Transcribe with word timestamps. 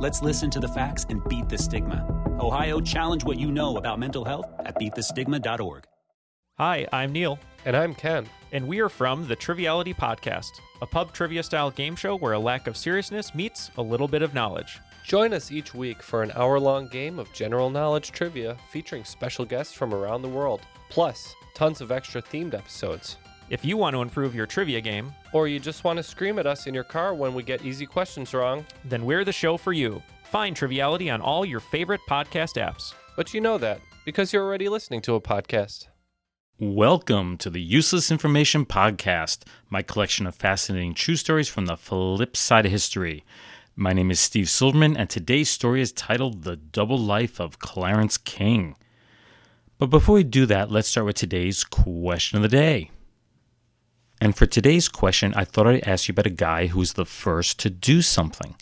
Let's 0.00 0.22
listen 0.22 0.48
to 0.52 0.60
the 0.60 0.68
facts 0.68 1.04
and 1.10 1.22
beat 1.28 1.48
the 1.50 1.58
stigma. 1.58 2.06
Ohio, 2.40 2.80
challenge 2.80 3.22
what 3.22 3.38
you 3.38 3.52
know 3.52 3.76
about 3.76 3.98
mental 3.98 4.24
health 4.24 4.46
at 4.60 4.74
beatthestigma.org. 4.76 5.84
Hi, 6.58 6.86
I'm 6.92 7.12
Neil, 7.12 7.38
And 7.66 7.76
I'm 7.76 7.94
Ken. 7.94 8.26
and 8.52 8.66
we 8.66 8.80
are 8.80 8.88
from 8.88 9.28
the 9.28 9.36
Triviality 9.36 9.92
Podcast, 9.94 10.50
a 10.80 10.86
pub 10.86 11.12
trivia 11.12 11.42
style 11.42 11.70
game 11.70 11.94
show 11.96 12.16
where 12.16 12.32
a 12.32 12.38
lack 12.38 12.66
of 12.66 12.76
seriousness 12.78 13.34
meets 13.34 13.70
a 13.76 13.82
little 13.82 14.08
bit 14.08 14.22
of 14.22 14.32
knowledge. 14.34 14.78
Join 15.04 15.32
us 15.34 15.52
each 15.52 15.74
week 15.74 16.02
for 16.02 16.22
an 16.22 16.32
hour 16.34 16.58
long 16.58 16.88
game 16.88 17.18
of 17.18 17.32
general 17.34 17.68
knowledge 17.70 18.10
trivia 18.10 18.56
featuring 18.70 19.04
special 19.04 19.44
guests 19.44 19.74
from 19.74 19.92
around 19.94 20.22
the 20.22 20.28
world, 20.28 20.62
plus 20.88 21.34
tons 21.54 21.80
of 21.82 21.92
extra 21.92 22.22
themed 22.22 22.54
episodes. 22.54 23.16
If 23.50 23.64
you 23.64 23.76
want 23.76 23.94
to 23.94 24.02
improve 24.02 24.32
your 24.32 24.46
trivia 24.46 24.80
game, 24.80 25.12
Or 25.32 25.48
you 25.48 25.58
just 25.58 25.82
want 25.82 25.96
to 25.96 26.04
scream 26.04 26.38
at 26.38 26.46
us 26.46 26.68
in 26.68 26.74
your 26.74 26.84
car 26.84 27.14
when 27.14 27.34
we 27.34 27.42
get 27.42 27.64
easy 27.64 27.84
questions 27.84 28.32
wrong, 28.32 28.64
then 28.84 29.04
we're 29.04 29.24
the 29.24 29.32
show 29.32 29.56
for 29.56 29.72
you. 29.72 30.00
Find 30.22 30.54
Triviality 30.54 31.10
on 31.10 31.20
all 31.20 31.44
your 31.44 31.58
favorite 31.58 32.00
podcast 32.08 32.54
apps. 32.64 32.94
but 33.16 33.34
you 33.34 33.40
know 33.40 33.58
that 33.58 33.80
because 34.04 34.32
you're 34.32 34.44
already 34.44 34.68
listening 34.68 35.00
to 35.02 35.16
a 35.16 35.20
podcast. 35.20 35.88
Welcome 36.60 37.36
to 37.38 37.50
the 37.50 37.60
Useless 37.60 38.12
Information 38.12 38.64
Podcast, 38.64 39.42
my 39.68 39.82
collection 39.82 40.28
of 40.28 40.36
fascinating 40.36 40.94
true 40.94 41.16
stories 41.16 41.48
from 41.48 41.66
the 41.66 41.76
flip 41.76 42.36
side 42.36 42.66
of 42.66 42.70
history. 42.70 43.24
My 43.74 43.92
name 43.92 44.12
is 44.12 44.20
Steve 44.20 44.48
Silverman, 44.48 44.96
and 44.96 45.10
today's 45.10 45.50
story 45.50 45.80
is 45.80 45.90
titled 45.90 46.44
The 46.44 46.54
Double 46.56 46.98
Life 46.98 47.40
of 47.40 47.58
Clarence 47.58 48.16
King. 48.16 48.76
But 49.76 49.86
before 49.86 50.14
we 50.14 50.22
do 50.22 50.46
that, 50.46 50.70
let's 50.70 50.86
start 50.86 51.06
with 51.06 51.16
today's 51.16 51.64
question 51.64 52.36
of 52.36 52.42
the 52.42 52.48
day. 52.48 52.90
And 54.20 54.36
for 54.36 54.44
today's 54.44 54.88
question, 54.88 55.32
I 55.34 55.44
thought 55.44 55.66
I'd 55.66 55.88
ask 55.88 56.06
you 56.06 56.12
about 56.12 56.26
a 56.26 56.30
guy 56.30 56.66
who 56.66 56.78
was 56.78 56.92
the 56.92 57.06
first 57.06 57.58
to 57.60 57.70
do 57.70 58.02
something. 58.02 58.54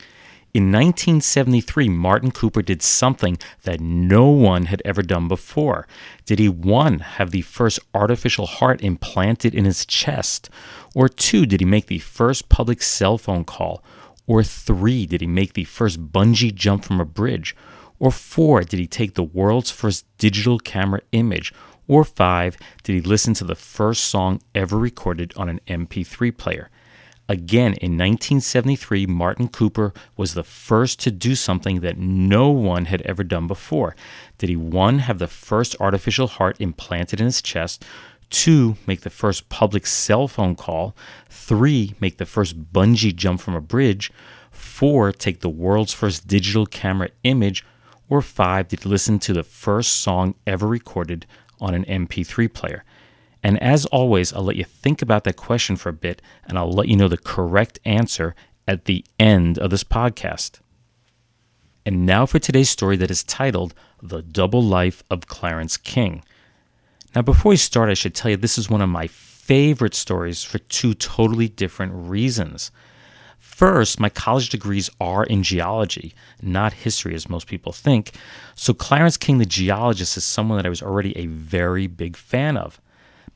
In 0.54 0.72
1973, 0.72 1.88
Martin 1.88 2.30
Cooper 2.30 2.62
did 2.62 2.80
something 2.80 3.38
that 3.64 3.80
no 3.80 4.28
one 4.28 4.66
had 4.66 4.80
ever 4.84 5.02
done 5.02 5.28
before. 5.28 5.86
Did 6.24 6.38
he, 6.38 6.48
one, 6.48 7.00
have 7.00 7.32
the 7.32 7.42
first 7.42 7.80
artificial 7.92 8.46
heart 8.46 8.80
implanted 8.82 9.54
in 9.54 9.64
his 9.64 9.84
chest? 9.84 10.48
Or 10.94 11.08
two, 11.08 11.44
did 11.44 11.60
he 11.60 11.66
make 11.66 11.86
the 11.86 11.98
first 11.98 12.48
public 12.48 12.80
cell 12.80 13.18
phone 13.18 13.44
call? 13.44 13.82
Or 14.26 14.42
three, 14.42 15.06
did 15.06 15.20
he 15.20 15.26
make 15.26 15.54
the 15.54 15.64
first 15.64 16.12
bungee 16.12 16.54
jump 16.54 16.84
from 16.84 17.00
a 17.00 17.04
bridge? 17.04 17.54
Or 17.98 18.12
four, 18.12 18.62
did 18.62 18.78
he 18.78 18.86
take 18.86 19.14
the 19.14 19.24
world's 19.24 19.70
first 19.70 20.06
digital 20.18 20.58
camera 20.58 21.00
image? 21.12 21.52
Or 21.88 22.04
five, 22.04 22.58
did 22.82 22.92
he 22.92 23.00
listen 23.00 23.32
to 23.34 23.44
the 23.44 23.54
first 23.54 24.04
song 24.04 24.42
ever 24.54 24.78
recorded 24.78 25.32
on 25.36 25.48
an 25.48 25.60
MP3 25.66 26.36
player? 26.36 26.70
Again, 27.30 27.74
in 27.74 27.92
1973, 27.92 29.06
Martin 29.06 29.48
Cooper 29.48 29.92
was 30.16 30.34
the 30.34 30.44
first 30.44 31.00
to 31.00 31.10
do 31.10 31.34
something 31.34 31.80
that 31.80 31.98
no 31.98 32.50
one 32.50 32.86
had 32.86 33.02
ever 33.02 33.24
done 33.24 33.46
before. 33.46 33.96
Did 34.36 34.50
he, 34.50 34.56
one, 34.56 35.00
have 35.00 35.18
the 35.18 35.26
first 35.26 35.76
artificial 35.80 36.26
heart 36.26 36.56
implanted 36.60 37.20
in 37.20 37.26
his 37.26 37.42
chest? 37.42 37.84
Two, 38.30 38.76
make 38.86 39.00
the 39.00 39.10
first 39.10 39.48
public 39.48 39.86
cell 39.86 40.28
phone 40.28 40.56
call? 40.56 40.94
Three, 41.28 41.94
make 42.00 42.18
the 42.18 42.26
first 42.26 42.72
bungee 42.72 43.16
jump 43.16 43.40
from 43.40 43.54
a 43.54 43.60
bridge? 43.62 44.12
Four, 44.50 45.12
take 45.12 45.40
the 45.40 45.48
world's 45.48 45.94
first 45.94 46.26
digital 46.26 46.66
camera 46.66 47.10
image? 47.24 47.64
Or 48.10 48.22
five, 48.22 48.68
did 48.68 48.84
he 48.84 48.88
listen 48.88 49.18
to 49.20 49.34
the 49.34 49.42
first 49.42 49.96
song 49.96 50.34
ever 50.46 50.66
recorded 50.66 51.26
on 51.60 51.74
an 51.74 51.84
MP3 51.84 52.52
player? 52.52 52.84
And 53.42 53.62
as 53.62 53.86
always, 53.86 54.32
I'll 54.32 54.42
let 54.42 54.56
you 54.56 54.64
think 54.64 55.02
about 55.02 55.24
that 55.24 55.36
question 55.36 55.76
for 55.76 55.88
a 55.88 55.92
bit 55.92 56.20
and 56.46 56.58
I'll 56.58 56.72
let 56.72 56.88
you 56.88 56.96
know 56.96 57.08
the 57.08 57.16
correct 57.16 57.78
answer 57.84 58.34
at 58.66 58.84
the 58.84 59.04
end 59.18 59.58
of 59.58 59.70
this 59.70 59.84
podcast. 59.84 60.60
And 61.86 62.04
now 62.04 62.26
for 62.26 62.38
today's 62.38 62.68
story 62.68 62.96
that 62.96 63.10
is 63.10 63.24
titled 63.24 63.74
The 64.02 64.20
Double 64.22 64.62
Life 64.62 65.02
of 65.10 65.26
Clarence 65.26 65.76
King. 65.76 66.22
Now, 67.14 67.22
before 67.22 67.50
we 67.50 67.56
start, 67.56 67.88
I 67.88 67.94
should 67.94 68.14
tell 68.14 68.30
you 68.30 68.36
this 68.36 68.58
is 68.58 68.68
one 68.68 68.82
of 68.82 68.90
my 68.90 69.06
favorite 69.06 69.94
stories 69.94 70.44
for 70.44 70.58
two 70.58 70.92
totally 70.92 71.48
different 71.48 71.92
reasons. 71.94 72.70
First, 73.58 73.98
my 73.98 74.08
college 74.08 74.50
degrees 74.50 74.88
are 75.00 75.24
in 75.24 75.42
geology, 75.42 76.14
not 76.40 76.72
history 76.72 77.16
as 77.16 77.28
most 77.28 77.48
people 77.48 77.72
think. 77.72 78.12
So, 78.54 78.72
Clarence 78.72 79.16
King, 79.16 79.38
the 79.38 79.46
geologist, 79.46 80.16
is 80.16 80.22
someone 80.22 80.58
that 80.58 80.66
I 80.66 80.68
was 80.68 80.80
already 80.80 81.18
a 81.18 81.26
very 81.26 81.88
big 81.88 82.16
fan 82.16 82.56
of. 82.56 82.80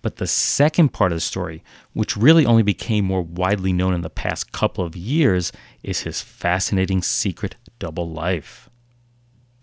But 0.00 0.18
the 0.18 0.28
second 0.28 0.90
part 0.90 1.10
of 1.10 1.16
the 1.16 1.20
story, 1.20 1.64
which 1.92 2.16
really 2.16 2.46
only 2.46 2.62
became 2.62 3.04
more 3.04 3.22
widely 3.22 3.72
known 3.72 3.94
in 3.94 4.02
the 4.02 4.08
past 4.08 4.52
couple 4.52 4.84
of 4.84 4.94
years, 4.94 5.50
is 5.82 6.02
his 6.02 6.22
fascinating 6.22 7.02
secret 7.02 7.56
double 7.80 8.08
life. 8.08 8.70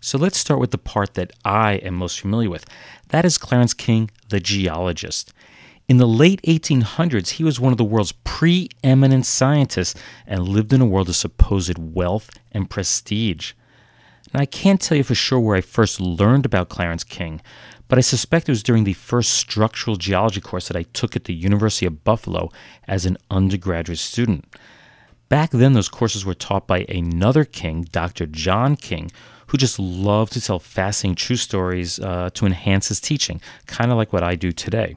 So 0.02 0.18
let's 0.18 0.36
start 0.36 0.60
with 0.60 0.72
the 0.72 0.78
part 0.78 1.14
that 1.14 1.32
I 1.42 1.76
am 1.76 1.94
most 1.94 2.20
familiar 2.20 2.50
with. 2.50 2.66
That 3.08 3.24
is 3.24 3.38
Clarence 3.38 3.72
King, 3.72 4.10
the 4.28 4.40
geologist. 4.40 5.32
In 5.90 5.96
the 5.96 6.06
late 6.06 6.40
1800s, 6.42 7.30
he 7.30 7.42
was 7.42 7.58
one 7.58 7.72
of 7.72 7.76
the 7.76 7.82
world's 7.82 8.12
preeminent 8.12 9.26
scientists 9.26 10.00
and 10.24 10.46
lived 10.46 10.72
in 10.72 10.80
a 10.80 10.86
world 10.86 11.08
of 11.08 11.16
supposed 11.16 11.78
wealth 11.78 12.30
and 12.52 12.70
prestige. 12.70 13.54
Now, 14.32 14.38
I 14.38 14.46
can't 14.46 14.80
tell 14.80 14.96
you 14.96 15.02
for 15.02 15.16
sure 15.16 15.40
where 15.40 15.56
I 15.56 15.60
first 15.60 16.00
learned 16.00 16.46
about 16.46 16.68
Clarence 16.68 17.02
King, 17.02 17.40
but 17.88 17.98
I 17.98 18.02
suspect 18.02 18.48
it 18.48 18.52
was 18.52 18.62
during 18.62 18.84
the 18.84 18.92
first 18.92 19.30
structural 19.30 19.96
geology 19.96 20.40
course 20.40 20.68
that 20.68 20.76
I 20.76 20.84
took 20.92 21.16
at 21.16 21.24
the 21.24 21.34
University 21.34 21.86
of 21.86 22.04
Buffalo 22.04 22.50
as 22.86 23.04
an 23.04 23.18
undergraduate 23.28 23.98
student. 23.98 24.44
Back 25.28 25.50
then, 25.50 25.72
those 25.72 25.88
courses 25.88 26.24
were 26.24 26.34
taught 26.34 26.68
by 26.68 26.86
another 26.88 27.44
King, 27.44 27.82
Dr. 27.90 28.26
John 28.26 28.76
King, 28.76 29.10
who 29.48 29.58
just 29.58 29.80
loved 29.80 30.34
to 30.34 30.40
tell 30.40 30.60
fascinating 30.60 31.16
true 31.16 31.34
stories 31.34 31.98
uh, 31.98 32.30
to 32.34 32.46
enhance 32.46 32.86
his 32.86 33.00
teaching, 33.00 33.40
kind 33.66 33.90
of 33.90 33.96
like 33.96 34.12
what 34.12 34.22
I 34.22 34.36
do 34.36 34.52
today. 34.52 34.94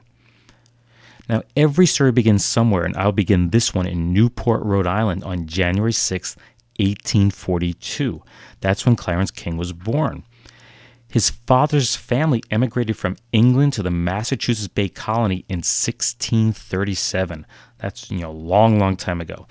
Now, 1.28 1.42
every 1.56 1.86
story 1.86 2.12
begins 2.12 2.44
somewhere, 2.44 2.84
and 2.84 2.96
I'll 2.96 3.12
begin 3.12 3.50
this 3.50 3.74
one 3.74 3.86
in 3.86 4.12
Newport, 4.12 4.62
Rhode 4.62 4.86
Island 4.86 5.24
on 5.24 5.46
January 5.46 5.92
6, 5.92 6.36
1842. 6.78 8.22
That's 8.60 8.84
when 8.84 8.96
Clarence 8.96 9.30
King 9.30 9.56
was 9.56 9.72
born. 9.72 10.24
His 11.08 11.30
father's 11.30 11.94
family 11.94 12.42
emigrated 12.50 12.96
from 12.96 13.16
England 13.30 13.72
to 13.74 13.84
the 13.84 13.90
Massachusetts 13.90 14.66
Bay 14.66 14.88
Colony 14.88 15.44
in 15.48 15.58
1637. 15.58 17.46
That's, 17.78 18.10
you 18.10 18.18
know, 18.18 18.30
a 18.30 18.32
long, 18.32 18.80
long 18.80 18.96
time 18.96 19.20
ago. 19.20 19.46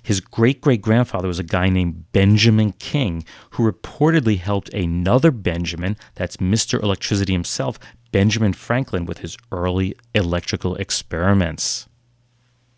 His 0.00 0.20
great 0.20 0.60
great 0.60 0.80
grandfather 0.80 1.26
was 1.28 1.38
a 1.38 1.42
guy 1.42 1.68
named 1.68 2.12
Benjamin 2.12 2.72
King, 2.72 3.24
who 3.50 3.70
reportedly 3.70 4.38
helped 4.38 4.72
another 4.72 5.30
Benjamin, 5.30 5.96
that's 6.14 6.38
Mr. 6.38 6.82
Electricity 6.82 7.32
himself, 7.32 7.78
Benjamin 8.10 8.52
Franklin, 8.52 9.04
with 9.04 9.18
his 9.18 9.36
early 9.52 9.94
electrical 10.14 10.74
experiments. 10.76 11.88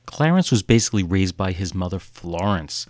Clarence 0.07 0.51
was 0.51 0.65
basically 0.65 1.05
raised 1.05 1.37
by 1.37 1.53
his 1.53 1.73
mother, 1.73 2.01
Florence. 2.01 2.87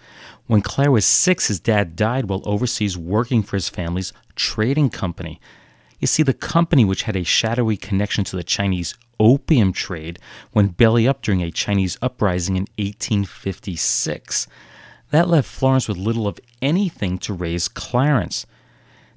When 0.47 0.63
Claire 0.63 0.91
was 0.91 1.05
six, 1.05 1.49
his 1.49 1.61
dad 1.61 1.95
died 1.95 2.29
while 2.29 2.43
overseas 2.47 2.97
working 2.97 3.43
for 3.43 3.57
his 3.57 3.69
family's 3.69 4.15
trading 4.37 4.89
company. 4.89 5.39
You 5.99 6.07
see, 6.07 6.23
the 6.23 6.33
company, 6.33 6.83
which 6.85 7.03
had 7.03 7.17
a 7.17 7.25
shadowy 7.25 7.77
connection 7.77 8.25
to 8.25 8.37
the 8.37 8.43
Chinese 8.43 8.95
opium 9.19 9.75
trade, 9.75 10.19
went 10.55 10.79
belly 10.79 11.07
up 11.07 11.21
during 11.21 11.43
a 11.43 11.51
Chinese 11.51 11.99
uprising 12.01 12.57
in 12.57 12.63
1856. 12.79 14.47
That 15.11 15.29
left 15.29 15.49
Florence 15.49 15.89
with 15.89 15.99
little 15.99 16.27
of 16.27 16.41
anything 16.63 17.19
to 17.19 17.35
raise 17.35 17.69
Clarence. 17.69 18.47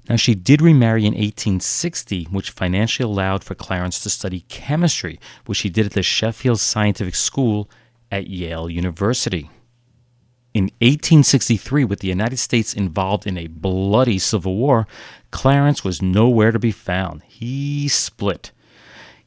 Now, 0.08 0.16
she 0.16 0.34
did 0.34 0.60
remarry 0.60 1.06
in 1.06 1.14
1860, 1.14 2.24
which 2.24 2.50
financially 2.50 3.10
allowed 3.10 3.42
for 3.42 3.54
Clarence 3.54 4.00
to 4.00 4.10
study 4.10 4.44
chemistry, 4.48 5.18
which 5.46 5.60
he 5.60 5.70
did 5.70 5.86
at 5.86 5.92
the 5.92 6.02
Sheffield 6.02 6.60
Scientific 6.60 7.14
School 7.14 7.70
at 8.10 8.26
Yale 8.26 8.68
University. 8.68 9.48
In 10.52 10.64
1863, 10.80 11.84
with 11.84 12.00
the 12.00 12.08
United 12.08 12.36
States 12.36 12.74
involved 12.74 13.26
in 13.26 13.38
a 13.38 13.48
bloody 13.48 14.18
civil 14.18 14.56
war, 14.56 14.86
Clarence 15.30 15.82
was 15.82 16.02
nowhere 16.02 16.52
to 16.52 16.58
be 16.58 16.70
found. 16.70 17.22
He 17.24 17.88
split. 17.88 18.52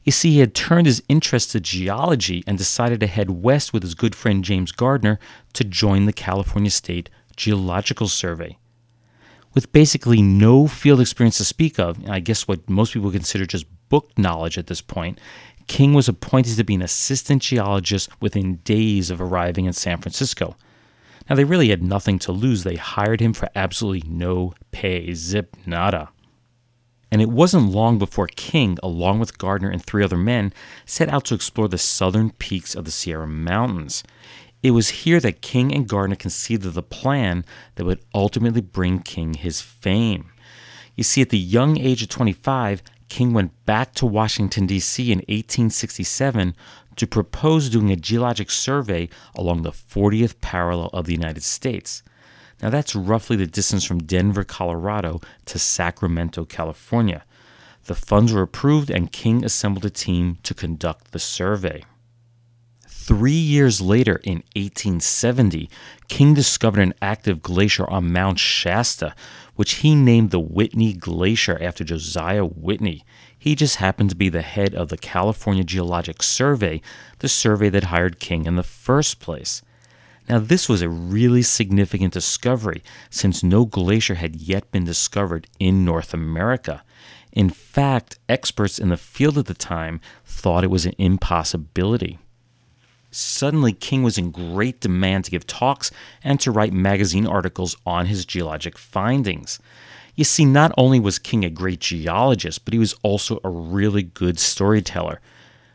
You 0.04 0.12
see, 0.12 0.30
he 0.30 0.38
had 0.38 0.54
turned 0.54 0.86
his 0.86 1.02
interest 1.08 1.50
to 1.52 1.60
geology 1.60 2.42
and 2.46 2.56
decided 2.56 3.00
to 3.00 3.06
head 3.06 3.42
west 3.42 3.74
with 3.74 3.82
his 3.82 3.94
good 3.94 4.14
friend 4.14 4.42
James 4.42 4.72
Gardner 4.72 5.18
to 5.52 5.64
join 5.64 6.06
the 6.06 6.14
California 6.14 6.70
State 6.70 7.10
Geological 7.36 8.08
Survey. 8.08 8.56
With 9.58 9.72
basically 9.72 10.22
no 10.22 10.68
field 10.68 11.00
experience 11.00 11.38
to 11.38 11.44
speak 11.44 11.80
of, 11.80 11.98
and 11.98 12.12
I 12.12 12.20
guess 12.20 12.46
what 12.46 12.70
most 12.70 12.92
people 12.92 13.10
consider 13.10 13.44
just 13.44 13.66
book 13.88 14.16
knowledge 14.16 14.56
at 14.56 14.68
this 14.68 14.80
point, 14.80 15.18
King 15.66 15.94
was 15.94 16.08
appointed 16.08 16.56
to 16.56 16.62
be 16.62 16.76
an 16.76 16.82
assistant 16.82 17.42
geologist 17.42 18.08
within 18.20 18.58
days 18.58 19.10
of 19.10 19.20
arriving 19.20 19.64
in 19.64 19.72
San 19.72 19.98
Francisco. 19.98 20.56
Now, 21.28 21.34
they 21.34 21.42
really 21.42 21.70
had 21.70 21.82
nothing 21.82 22.20
to 22.20 22.30
lose. 22.30 22.62
They 22.62 22.76
hired 22.76 23.18
him 23.18 23.32
for 23.32 23.48
absolutely 23.56 24.08
no 24.08 24.54
pay, 24.70 25.12
zip 25.14 25.56
nada. 25.66 26.10
And 27.10 27.20
it 27.20 27.28
wasn't 27.28 27.72
long 27.72 27.98
before 27.98 28.28
King, 28.28 28.78
along 28.80 29.18
with 29.18 29.38
Gardner 29.38 29.70
and 29.70 29.84
three 29.84 30.04
other 30.04 30.16
men, 30.16 30.52
set 30.86 31.08
out 31.08 31.24
to 31.24 31.34
explore 31.34 31.66
the 31.66 31.78
southern 31.78 32.30
peaks 32.30 32.76
of 32.76 32.84
the 32.84 32.92
Sierra 32.92 33.26
Mountains. 33.26 34.04
It 34.62 34.72
was 34.72 34.88
here 34.88 35.20
that 35.20 35.40
King 35.40 35.72
and 35.72 35.88
Gardner 35.88 36.16
conceived 36.16 36.66
of 36.66 36.74
the 36.74 36.82
plan 36.82 37.44
that 37.76 37.84
would 37.84 38.04
ultimately 38.12 38.60
bring 38.60 39.00
King 39.00 39.34
his 39.34 39.60
fame. 39.60 40.32
You 40.96 41.04
see, 41.04 41.22
at 41.22 41.30
the 41.30 41.38
young 41.38 41.78
age 41.78 42.02
of 42.02 42.08
25, 42.08 42.82
King 43.08 43.32
went 43.32 43.64
back 43.64 43.94
to 43.94 44.06
Washington, 44.06 44.66
D.C. 44.66 45.12
in 45.12 45.18
1867 45.18 46.56
to 46.96 47.06
propose 47.06 47.70
doing 47.70 47.92
a 47.92 47.96
geologic 47.96 48.50
survey 48.50 49.08
along 49.36 49.62
the 49.62 49.70
40th 49.70 50.40
parallel 50.40 50.90
of 50.92 51.06
the 51.06 51.12
United 51.12 51.44
States. 51.44 52.02
Now, 52.60 52.70
that's 52.70 52.96
roughly 52.96 53.36
the 53.36 53.46
distance 53.46 53.84
from 53.84 54.02
Denver, 54.02 54.42
Colorado 54.42 55.20
to 55.46 55.58
Sacramento, 55.60 56.44
California. 56.44 57.24
The 57.84 57.94
funds 57.94 58.32
were 58.32 58.42
approved, 58.42 58.90
and 58.90 59.12
King 59.12 59.44
assembled 59.44 59.84
a 59.84 59.90
team 59.90 60.38
to 60.42 60.52
conduct 60.52 61.12
the 61.12 61.20
survey. 61.20 61.84
Three 63.08 63.32
years 63.32 63.80
later, 63.80 64.20
in 64.22 64.42
1870, 64.54 65.70
King 66.08 66.34
discovered 66.34 66.82
an 66.82 66.92
active 67.00 67.40
glacier 67.40 67.88
on 67.88 68.12
Mount 68.12 68.38
Shasta, 68.38 69.14
which 69.54 69.76
he 69.76 69.94
named 69.94 70.30
the 70.30 70.38
Whitney 70.38 70.92
Glacier 70.92 71.56
after 71.58 71.84
Josiah 71.84 72.44
Whitney. 72.44 73.06
He 73.38 73.54
just 73.54 73.76
happened 73.76 74.10
to 74.10 74.14
be 74.14 74.28
the 74.28 74.42
head 74.42 74.74
of 74.74 74.90
the 74.90 74.98
California 74.98 75.64
Geologic 75.64 76.22
Survey, 76.22 76.82
the 77.20 77.30
survey 77.30 77.70
that 77.70 77.84
hired 77.84 78.20
King 78.20 78.44
in 78.44 78.56
the 78.56 78.62
first 78.62 79.20
place. 79.20 79.62
Now, 80.28 80.38
this 80.38 80.68
was 80.68 80.82
a 80.82 80.90
really 80.90 81.40
significant 81.40 82.12
discovery 82.12 82.82
since 83.08 83.42
no 83.42 83.64
glacier 83.64 84.16
had 84.16 84.36
yet 84.36 84.70
been 84.70 84.84
discovered 84.84 85.46
in 85.58 85.82
North 85.82 86.12
America. 86.12 86.84
In 87.32 87.48
fact, 87.48 88.18
experts 88.28 88.78
in 88.78 88.90
the 88.90 88.98
field 88.98 89.38
at 89.38 89.46
the 89.46 89.54
time 89.54 90.02
thought 90.26 90.62
it 90.62 90.70
was 90.70 90.84
an 90.84 90.94
impossibility. 90.98 92.18
Suddenly, 93.10 93.72
King 93.72 94.02
was 94.02 94.18
in 94.18 94.30
great 94.30 94.80
demand 94.80 95.24
to 95.24 95.30
give 95.30 95.46
talks 95.46 95.90
and 96.22 96.38
to 96.40 96.50
write 96.50 96.72
magazine 96.72 97.26
articles 97.26 97.76
on 97.86 98.06
his 98.06 98.26
geologic 98.26 98.76
findings. 98.76 99.58
You 100.14 100.24
see, 100.24 100.44
not 100.44 100.72
only 100.76 101.00
was 101.00 101.18
King 101.18 101.44
a 101.44 101.50
great 101.50 101.80
geologist, 101.80 102.64
but 102.64 102.74
he 102.74 102.78
was 102.78 102.94
also 103.02 103.40
a 103.44 103.48
really 103.48 104.02
good 104.02 104.38
storyteller. 104.38 105.20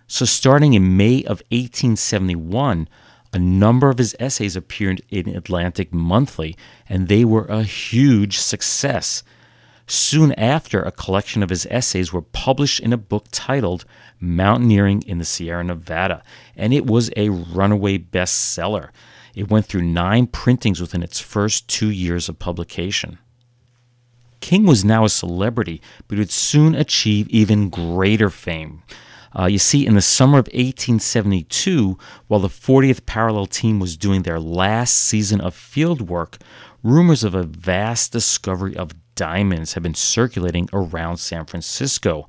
So, 0.05 0.25
starting 0.25 0.73
in 0.73 0.97
May 0.97 1.23
of 1.23 1.41
1871, 1.49 2.87
a 3.31 3.39
number 3.39 3.89
of 3.89 3.97
his 3.97 4.15
essays 4.19 4.55
appeared 4.55 5.01
in 5.09 5.29
Atlantic 5.29 5.91
Monthly, 5.91 6.55
and 6.87 7.07
they 7.07 7.25
were 7.25 7.45
a 7.45 7.63
huge 7.63 8.37
success. 8.37 9.23
Soon 9.85 10.31
after, 10.33 10.81
a 10.81 10.91
collection 10.91 11.43
of 11.43 11.49
his 11.49 11.67
essays 11.69 12.13
were 12.13 12.21
published 12.21 12.79
in 12.79 12.93
a 12.93 12.97
book 12.97 13.25
titled 13.31 13.85
Mountaineering 14.19 15.03
in 15.05 15.17
the 15.17 15.25
Sierra 15.25 15.63
Nevada, 15.63 16.23
and 16.55 16.73
it 16.73 16.85
was 16.85 17.11
a 17.17 17.29
runaway 17.29 17.97
bestseller. 17.97 18.89
It 19.35 19.49
went 19.49 19.65
through 19.65 19.81
nine 19.81 20.27
printings 20.27 20.79
within 20.79 21.03
its 21.03 21.19
first 21.19 21.67
two 21.67 21.89
years 21.89 22.29
of 22.29 22.39
publication. 22.39 23.17
King 24.39 24.65
was 24.65 24.85
now 24.85 25.05
a 25.05 25.09
celebrity, 25.09 25.81
but 26.07 26.17
would 26.17 26.31
soon 26.31 26.75
achieve 26.75 27.27
even 27.29 27.69
greater 27.69 28.29
fame. 28.29 28.83
Uh, 29.37 29.45
you 29.45 29.57
see, 29.57 29.85
in 29.85 29.95
the 29.95 30.01
summer 30.01 30.37
of 30.37 30.45
1872, 30.47 31.97
while 32.27 32.39
the 32.39 32.47
40th 32.47 33.05
Parallel 33.05 33.47
team 33.47 33.79
was 33.79 33.97
doing 33.97 34.21
their 34.21 34.39
last 34.39 34.95
season 34.95 35.41
of 35.41 35.55
field 35.55 36.07
work, 36.07 36.37
rumors 36.83 37.23
of 37.23 37.33
a 37.33 37.43
vast 37.43 38.11
discovery 38.11 38.75
of 38.77 38.93
diamonds 39.15 39.73
have 39.73 39.83
been 39.83 39.93
circulating 39.93 40.69
around 40.73 41.17
San 41.17 41.45
Francisco. 41.45 42.27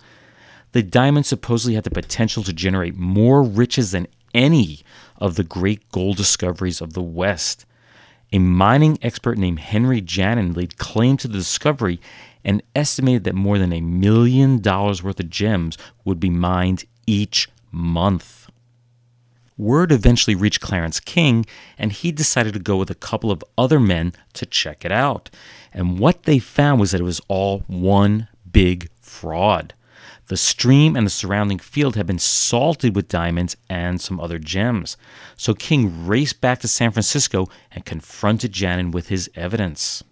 The 0.72 0.82
diamond 0.82 1.26
supposedly 1.26 1.75
had 1.75 1.84
the 1.84 1.90
potential 1.90 2.42
to 2.42 2.52
generate 2.52 2.96
more 2.96 3.42
riches 3.42 3.92
than 3.92 4.08
any 4.34 4.81
of 5.19 5.36
the 5.36 5.44
great 5.44 5.88
gold 5.90 6.16
discoveries 6.16 6.81
of 6.81 6.92
the 6.92 7.02
West. 7.02 7.64
A 8.32 8.38
mining 8.38 8.98
expert 9.00 9.38
named 9.38 9.60
Henry 9.60 10.00
Janin 10.00 10.52
laid 10.52 10.76
claim 10.76 11.16
to 11.19 11.28
the 11.28 11.38
discovery 11.38 12.00
and 12.44 12.62
estimated 12.75 13.25
that 13.25 13.34
more 13.34 13.58
than 13.58 13.72
a 13.72 13.81
million 13.81 14.60
dollars 14.60 15.02
worth 15.02 15.20
of 15.20 15.31
gems 15.31 15.78
would 16.04 16.19
be 16.19 16.31
mined 16.31 16.84
each 17.06 17.48
month. 17.70 18.44
Word 19.56 19.92
eventually 19.92 20.34
reached 20.34 20.60
Clarence 20.60 20.98
King, 20.98 21.46
and 21.78 21.92
he 21.92 22.10
decided 22.10 22.54
to 22.54 22.58
go 22.58 22.76
with 22.76 22.90
a 22.90 22.96
couple 22.96 23.30
of 23.30 23.44
other 23.56 23.78
men 23.78 24.12
to 24.32 24.46
check 24.46 24.84
it 24.84 24.90
out. 24.90 25.30
And 25.72 25.98
what 25.98 26.24
they 26.24 26.38
found 26.38 26.80
was 26.80 26.90
that 26.90 27.00
it 27.00 27.04
was 27.04 27.20
all 27.28 27.60
one 27.68 28.28
big 28.50 28.90
fraud. 29.00 29.74
The 30.26 30.36
stream 30.36 30.96
and 30.96 31.06
the 31.06 31.10
surrounding 31.10 31.58
field 31.58 31.96
had 31.96 32.06
been 32.06 32.18
salted 32.18 32.96
with 32.96 33.08
diamonds 33.08 33.56
and 33.68 34.00
some 34.00 34.18
other 34.18 34.38
gems. 34.38 34.96
So 35.36 35.54
King 35.54 36.06
raced 36.06 36.40
back 36.40 36.60
to 36.60 36.68
San 36.68 36.92
Francisco 36.92 37.48
and 37.70 37.84
confronted 37.84 38.52
Janin 38.52 38.90
with 38.90 39.08
his 39.08 39.30
evidence. 39.34 40.02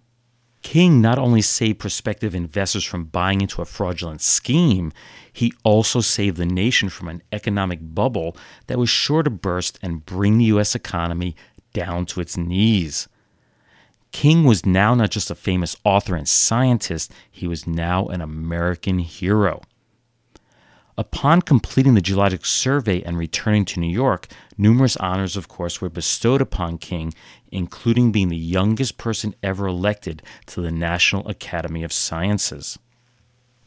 King 0.63 1.01
not 1.01 1.19
only 1.19 1.43
saved 1.43 1.81
prospective 1.81 2.35
investors 2.35 2.85
from 2.85 3.05
buying 3.05 3.41
into 3.41 3.61
a 3.61 3.67
fraudulent 3.67 4.21
scheme, 4.21 4.93
he 5.33 5.53
also 5.65 6.01
saved 6.01 6.37
the 6.37 6.47
nation 6.47 6.89
from 6.89 7.09
an 7.09 7.23
economic 7.33 7.81
bubble 7.83 8.37
that 8.69 8.79
was 8.79 8.89
sure 8.89 9.23
to 9.23 9.31
burst 9.31 9.79
and 9.83 10.07
bring 10.07 10.39
the 10.39 10.45
U.S. 10.47 10.75
economy 10.75 11.35
down 11.73 12.07
to 12.07 12.21
its 12.21 12.37
knees. 12.37 13.09
King 14.13 14.45
was 14.45 14.67
now 14.67 14.95
not 14.95 15.11
just 15.11 15.31
a 15.31 15.35
famous 15.35 15.75
author 15.85 16.15
and 16.15 16.29
scientist, 16.29 17.13
he 17.31 17.49
was 17.49 17.67
now 17.67 18.07
an 18.07 18.21
American 18.21 18.99
hero. 18.99 19.63
Upon 20.99 21.41
completing 21.41 21.95
the 21.95 22.03
geologic 22.03 22.45
survey 22.45 23.03
and 23.03 23.17
returning 23.17 23.65
to 23.67 23.81
New 23.81 23.91
York, 23.91 24.29
numerous 24.59 24.97
honors, 24.99 25.37
of 25.37 25.49
course, 25.49 25.81
were 25.81 25.89
bestowed 25.89 26.43
upon 26.43 26.77
King, 26.77 27.15
including 27.51 28.13
being 28.13 28.29
the 28.29 28.37
youngest 28.37 28.99
person 28.99 29.35
ever 29.43 29.67
elected 29.67 30.23
to 30.47 30.61
the 30.61 30.71
National 30.71 31.27
Academy 31.29 31.83
of 31.83 31.93
Sciences. 31.93 32.79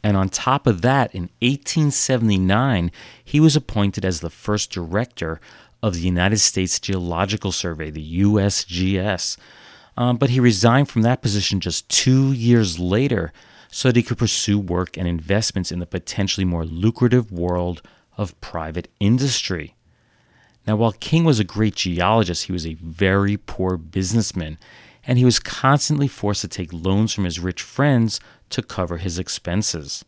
And 0.04 0.16
on 0.16 0.28
top 0.28 0.68
of 0.68 0.82
that, 0.82 1.12
in 1.12 1.22
1879, 1.42 2.92
he 3.24 3.40
was 3.40 3.56
appointed 3.56 4.04
as 4.04 4.20
the 4.20 4.30
first 4.30 4.70
director 4.70 5.40
of 5.82 5.94
the 5.94 6.00
United 6.00 6.38
States 6.38 6.78
Geological 6.78 7.50
Survey, 7.50 7.90
the 7.90 8.22
USGS. 8.22 9.36
Um, 9.96 10.16
but 10.16 10.30
he 10.30 10.38
resigned 10.38 10.88
from 10.88 11.02
that 11.02 11.22
position 11.22 11.58
just 11.58 11.88
two 11.88 12.30
years 12.32 12.78
later 12.78 13.32
so 13.70 13.88
that 13.88 13.96
he 13.96 14.02
could 14.02 14.18
pursue 14.18 14.58
work 14.58 14.96
and 14.96 15.06
investments 15.06 15.72
in 15.72 15.78
the 15.78 15.86
potentially 15.86 16.44
more 16.44 16.64
lucrative 16.64 17.30
world 17.30 17.82
of 18.16 18.40
private 18.40 18.88
industry. 19.00 19.74
Now, 20.66 20.76
while 20.76 20.92
King 20.92 21.24
was 21.24 21.38
a 21.38 21.44
great 21.44 21.76
geologist, 21.76 22.44
he 22.44 22.52
was 22.52 22.66
a 22.66 22.74
very 22.74 23.36
poor 23.36 23.76
businessman, 23.76 24.58
and 25.06 25.18
he 25.18 25.24
was 25.24 25.38
constantly 25.38 26.08
forced 26.08 26.40
to 26.40 26.48
take 26.48 26.72
loans 26.72 27.12
from 27.12 27.24
his 27.24 27.38
rich 27.38 27.62
friends 27.62 28.20
to 28.50 28.62
cover 28.62 28.98
his 28.98 29.18
expenses. 29.18 30.04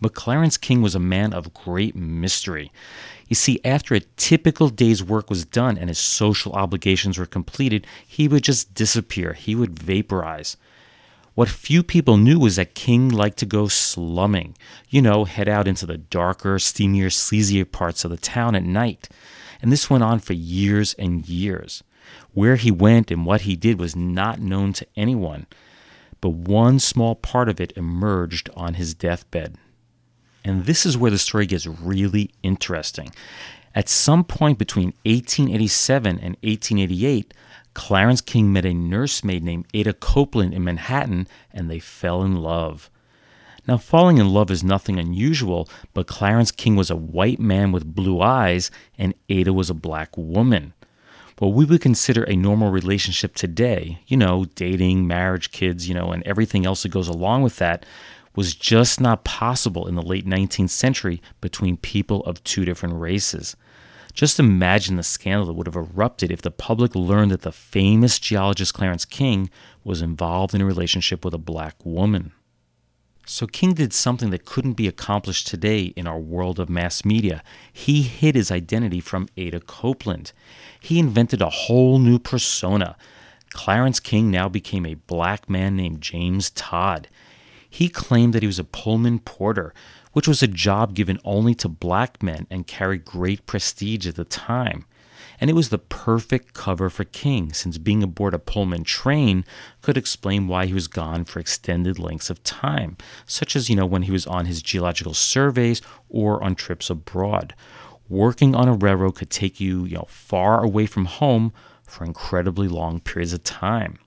But 0.00 0.14
Clarence 0.14 0.56
King 0.56 0.80
was 0.80 0.94
a 0.94 1.00
man 1.00 1.32
of 1.32 1.52
great 1.52 1.96
mystery. 1.96 2.70
You 3.26 3.34
see, 3.34 3.60
after 3.64 3.94
a 3.94 4.00
typical 4.16 4.68
day's 4.68 5.02
work 5.02 5.28
was 5.28 5.44
done 5.44 5.76
and 5.76 5.88
his 5.88 5.98
social 5.98 6.52
obligations 6.52 7.18
were 7.18 7.26
completed, 7.26 7.86
he 8.06 8.28
would 8.28 8.44
just 8.44 8.74
disappear. 8.74 9.32
He 9.32 9.56
would 9.56 9.76
vaporize. 9.76 10.56
What 11.38 11.48
few 11.48 11.84
people 11.84 12.16
knew 12.16 12.40
was 12.40 12.56
that 12.56 12.74
King 12.74 13.10
liked 13.10 13.38
to 13.38 13.46
go 13.46 13.68
slumming, 13.68 14.56
you 14.88 15.00
know, 15.00 15.22
head 15.22 15.48
out 15.48 15.68
into 15.68 15.86
the 15.86 15.96
darker, 15.96 16.56
steamier, 16.56 17.12
sleazier 17.12 17.70
parts 17.70 18.04
of 18.04 18.10
the 18.10 18.16
town 18.16 18.56
at 18.56 18.64
night. 18.64 19.08
And 19.62 19.70
this 19.70 19.88
went 19.88 20.02
on 20.02 20.18
for 20.18 20.32
years 20.32 20.94
and 20.94 21.28
years. 21.28 21.84
Where 22.32 22.56
he 22.56 22.72
went 22.72 23.12
and 23.12 23.24
what 23.24 23.42
he 23.42 23.54
did 23.54 23.78
was 23.78 23.94
not 23.94 24.40
known 24.40 24.72
to 24.72 24.86
anyone, 24.96 25.46
but 26.20 26.30
one 26.30 26.80
small 26.80 27.14
part 27.14 27.48
of 27.48 27.60
it 27.60 27.72
emerged 27.76 28.50
on 28.56 28.74
his 28.74 28.92
deathbed. 28.92 29.54
And 30.44 30.64
this 30.64 30.84
is 30.84 30.98
where 30.98 31.12
the 31.12 31.18
story 31.18 31.46
gets 31.46 31.68
really 31.68 32.32
interesting. 32.42 33.12
At 33.76 33.88
some 33.88 34.24
point 34.24 34.58
between 34.58 34.92
1887 35.04 36.18
and 36.18 36.36
1888, 36.42 37.32
Clarence 37.74 38.20
King 38.20 38.52
met 38.52 38.64
a 38.64 38.74
nursemaid 38.74 39.42
named 39.42 39.66
Ada 39.72 39.92
Copeland 39.92 40.54
in 40.54 40.64
Manhattan 40.64 41.28
and 41.52 41.70
they 41.70 41.78
fell 41.78 42.22
in 42.22 42.36
love. 42.36 42.90
Now, 43.66 43.76
falling 43.76 44.16
in 44.16 44.30
love 44.30 44.50
is 44.50 44.64
nothing 44.64 44.98
unusual, 44.98 45.68
but 45.92 46.06
Clarence 46.06 46.50
King 46.50 46.74
was 46.74 46.90
a 46.90 46.96
white 46.96 47.38
man 47.38 47.70
with 47.70 47.94
blue 47.94 48.22
eyes 48.22 48.70
and 48.96 49.12
Ada 49.28 49.52
was 49.52 49.68
a 49.68 49.74
black 49.74 50.16
woman. 50.16 50.72
what 51.38 51.48
we 51.48 51.64
would 51.66 51.80
consider 51.80 52.24
a 52.24 52.34
normal 52.34 52.70
relationship 52.70 53.34
today, 53.34 54.00
you 54.06 54.16
know, 54.16 54.46
dating, 54.56 55.06
marriage, 55.06 55.52
kids, 55.52 55.88
you 55.88 55.94
know, 55.94 56.10
and 56.10 56.22
everything 56.24 56.66
else 56.66 56.82
that 56.82 56.88
goes 56.88 57.08
along 57.08 57.42
with 57.42 57.56
that, 57.58 57.84
was 58.34 58.54
just 58.54 59.00
not 59.00 59.24
possible 59.24 59.86
in 59.86 59.94
the 59.94 60.02
late 60.02 60.26
19th 60.26 60.70
century 60.70 61.20
between 61.40 61.76
people 61.76 62.24
of 62.24 62.42
two 62.44 62.64
different 62.64 62.94
races. 62.94 63.54
Just 64.18 64.40
imagine 64.40 64.96
the 64.96 65.04
scandal 65.04 65.46
that 65.46 65.52
would 65.52 65.68
have 65.68 65.76
erupted 65.76 66.32
if 66.32 66.42
the 66.42 66.50
public 66.50 66.96
learned 66.96 67.30
that 67.30 67.42
the 67.42 67.52
famous 67.52 68.18
geologist 68.18 68.74
Clarence 68.74 69.04
King 69.04 69.48
was 69.84 70.02
involved 70.02 70.56
in 70.56 70.60
a 70.60 70.66
relationship 70.66 71.24
with 71.24 71.34
a 71.34 71.38
black 71.38 71.76
woman. 71.84 72.32
So 73.26 73.46
King 73.46 73.74
did 73.74 73.92
something 73.92 74.30
that 74.30 74.44
couldn't 74.44 74.72
be 74.72 74.88
accomplished 74.88 75.46
today 75.46 75.92
in 75.94 76.08
our 76.08 76.18
world 76.18 76.58
of 76.58 76.68
mass 76.68 77.04
media. 77.04 77.44
He 77.72 78.02
hid 78.02 78.34
his 78.34 78.50
identity 78.50 78.98
from 78.98 79.28
Ada 79.36 79.60
Copeland. 79.60 80.32
He 80.80 80.98
invented 80.98 81.40
a 81.40 81.48
whole 81.48 82.00
new 82.00 82.18
persona. 82.18 82.96
Clarence 83.50 84.00
King 84.00 84.32
now 84.32 84.48
became 84.48 84.84
a 84.84 84.94
black 84.94 85.48
man 85.48 85.76
named 85.76 86.00
James 86.00 86.50
Todd. 86.50 87.06
He 87.70 87.88
claimed 87.88 88.32
that 88.32 88.42
he 88.42 88.48
was 88.48 88.58
a 88.58 88.64
Pullman 88.64 89.20
porter, 89.20 89.72
which 90.18 90.26
was 90.26 90.42
a 90.42 90.48
job 90.48 90.94
given 90.94 91.16
only 91.22 91.54
to 91.54 91.68
black 91.68 92.20
men 92.24 92.44
and 92.50 92.66
carried 92.66 93.04
great 93.04 93.46
prestige 93.46 94.04
at 94.04 94.16
the 94.16 94.24
time. 94.24 94.84
And 95.40 95.48
it 95.48 95.52
was 95.52 95.68
the 95.68 95.78
perfect 95.78 96.54
cover 96.54 96.90
for 96.90 97.04
King, 97.04 97.52
since 97.52 97.78
being 97.78 98.02
aboard 98.02 98.34
a 98.34 98.40
Pullman 98.40 98.82
train 98.82 99.44
could 99.80 99.96
explain 99.96 100.48
why 100.48 100.66
he 100.66 100.74
was 100.74 100.88
gone 100.88 101.24
for 101.24 101.38
extended 101.38 102.00
lengths 102.00 102.30
of 102.30 102.42
time, 102.42 102.96
such 103.26 103.54
as, 103.54 103.70
you 103.70 103.76
know, 103.76 103.86
when 103.86 104.02
he 104.02 104.10
was 104.10 104.26
on 104.26 104.46
his 104.46 104.60
geological 104.60 105.14
surveys 105.14 105.80
or 106.08 106.42
on 106.42 106.56
trips 106.56 106.90
abroad. 106.90 107.54
Working 108.08 108.56
on 108.56 108.66
a 108.66 108.72
railroad 108.72 109.14
could 109.14 109.30
take 109.30 109.60
you, 109.60 109.84
you 109.84 109.98
know, 109.98 110.08
far 110.08 110.64
away 110.64 110.86
from 110.86 111.04
home 111.04 111.52
for 111.84 112.04
incredibly 112.04 112.66
long 112.66 112.98
periods 112.98 113.32
of 113.32 113.44
time. 113.44 114.00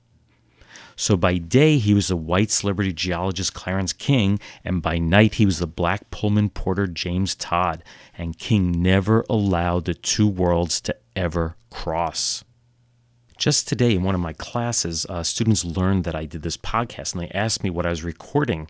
So 1.02 1.18
by 1.18 1.40
day, 1.40 1.80
he 1.80 1.96
was 1.96 2.10
the 2.10 2.16
white 2.16 2.52
celebrity 2.52 2.94
geologist 2.94 3.56
Clarence 3.56 3.92
King, 3.92 4.40
and 4.64 4.84
by 4.84 5.00
night, 5.00 5.34
he 5.34 5.48
was 5.48 5.58
the 5.58 5.66
black 5.66 6.12
Pullman 6.12 6.50
porter 6.50 6.86
James 6.86 7.34
Todd. 7.34 7.84
And 8.16 8.38
King 8.38 8.84
never 8.84 9.26
allowed 9.28 9.86
the 9.86 9.96
two 9.96 10.28
worlds 10.28 10.80
to 10.82 10.96
ever 11.16 11.56
cross. 11.72 12.44
Just 13.36 13.68
today, 13.68 13.96
in 13.96 14.04
one 14.04 14.14
of 14.14 14.22
my 14.22 14.34
classes, 14.34 15.08
uh, 15.10 15.24
students 15.24 15.66
learned 15.66 16.04
that 16.04 16.14
I 16.14 16.26
did 16.26 16.44
this 16.44 16.56
podcast, 16.56 17.14
and 17.16 17.24
they 17.24 17.30
asked 17.30 17.64
me 17.64 17.72
what 17.72 17.88
I 17.88 17.90
was 17.90 18.04
recording, 18.04 18.68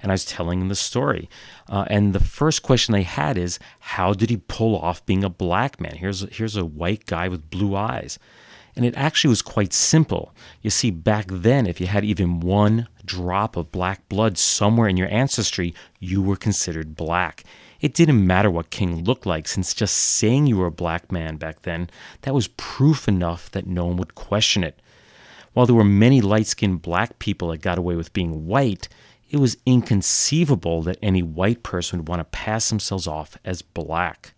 and 0.00 0.12
I 0.12 0.14
was 0.14 0.24
telling 0.24 0.60
them 0.60 0.68
the 0.68 0.76
story. 0.76 1.28
Uh, 1.68 1.84
and 1.88 2.12
the 2.12 2.20
first 2.20 2.62
question 2.62 2.92
they 2.92 3.02
had 3.02 3.36
is, 3.36 3.58
"How 3.80 4.14
did 4.14 4.30
he 4.30 4.36
pull 4.36 4.78
off 4.78 5.04
being 5.04 5.24
a 5.24 5.28
black 5.28 5.80
man? 5.80 5.96
Here's 5.96 6.20
here's 6.36 6.56
a 6.56 6.64
white 6.64 7.06
guy 7.06 7.26
with 7.26 7.50
blue 7.50 7.74
eyes." 7.74 8.20
And 8.74 8.84
it 8.86 8.94
actually 8.96 9.28
was 9.28 9.42
quite 9.42 9.72
simple. 9.72 10.34
You 10.62 10.70
see, 10.70 10.90
back 10.90 11.26
then, 11.28 11.66
if 11.66 11.80
you 11.80 11.86
had 11.86 12.04
even 12.04 12.40
one 12.40 12.88
drop 13.04 13.56
of 13.56 13.72
black 13.72 14.08
blood 14.08 14.38
somewhere 14.38 14.88
in 14.88 14.96
your 14.96 15.12
ancestry, 15.12 15.74
you 16.00 16.22
were 16.22 16.36
considered 16.36 16.96
black. 16.96 17.44
It 17.80 17.94
didn't 17.94 18.26
matter 18.26 18.50
what 18.50 18.70
King 18.70 19.04
looked 19.04 19.26
like, 19.26 19.48
since 19.48 19.74
just 19.74 19.96
saying 19.96 20.46
you 20.46 20.56
were 20.56 20.66
a 20.66 20.70
black 20.70 21.10
man 21.10 21.36
back 21.36 21.62
then, 21.62 21.90
that 22.22 22.34
was 22.34 22.48
proof 22.48 23.08
enough 23.08 23.50
that 23.50 23.66
no 23.66 23.86
one 23.86 23.96
would 23.96 24.14
question 24.14 24.64
it. 24.64 24.80
While 25.52 25.66
there 25.66 25.74
were 25.74 25.84
many 25.84 26.20
light 26.20 26.46
skinned 26.46 26.80
black 26.80 27.18
people 27.18 27.48
that 27.48 27.60
got 27.60 27.78
away 27.78 27.96
with 27.96 28.12
being 28.12 28.46
white, 28.46 28.88
it 29.30 29.38
was 29.38 29.56
inconceivable 29.66 30.82
that 30.82 30.98
any 31.02 31.22
white 31.22 31.62
person 31.62 31.98
would 31.98 32.08
want 32.08 32.20
to 32.20 32.24
pass 32.24 32.68
themselves 32.68 33.06
off 33.06 33.36
as 33.44 33.62
black. 33.62 34.32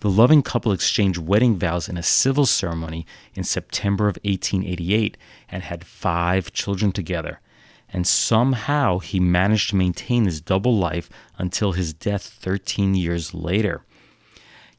The 0.00 0.10
loving 0.10 0.42
couple 0.42 0.72
exchanged 0.72 1.18
wedding 1.18 1.56
vows 1.56 1.86
in 1.86 1.98
a 1.98 2.02
civil 2.02 2.46
ceremony 2.46 3.06
in 3.34 3.44
September 3.44 4.08
of 4.08 4.18
1888 4.24 5.18
and 5.50 5.62
had 5.62 5.84
five 5.84 6.52
children 6.54 6.90
together. 6.90 7.40
And 7.92 8.06
somehow 8.06 9.00
he 9.00 9.20
managed 9.20 9.70
to 9.70 9.76
maintain 9.76 10.24
his 10.24 10.40
double 10.40 10.76
life 10.76 11.10
until 11.36 11.72
his 11.72 11.92
death 11.92 12.22
13 12.22 12.94
years 12.94 13.34
later. 13.34 13.82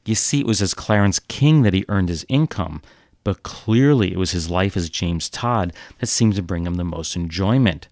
You 0.06 0.16
see, 0.16 0.40
it 0.40 0.48
was 0.48 0.62
as 0.62 0.74
Clarence 0.74 1.20
King 1.20 1.62
that 1.62 1.76
he 1.76 1.86
earned 1.88 2.10
his 2.10 2.26
income, 2.28 2.82
but 3.24 3.44
clearly 3.44 4.12
it 4.12 4.18
was 4.18 4.32
his 4.32 4.50
life 4.50 4.76
as 4.76 4.90
James 4.90 5.30
Todd 5.30 5.72
that 6.00 6.08
seemed 6.08 6.36
to 6.36 6.42
bring 6.42 6.66
him 6.66 6.76
the 6.76 6.84
most 6.84 7.16
enjoyment. 7.16 7.88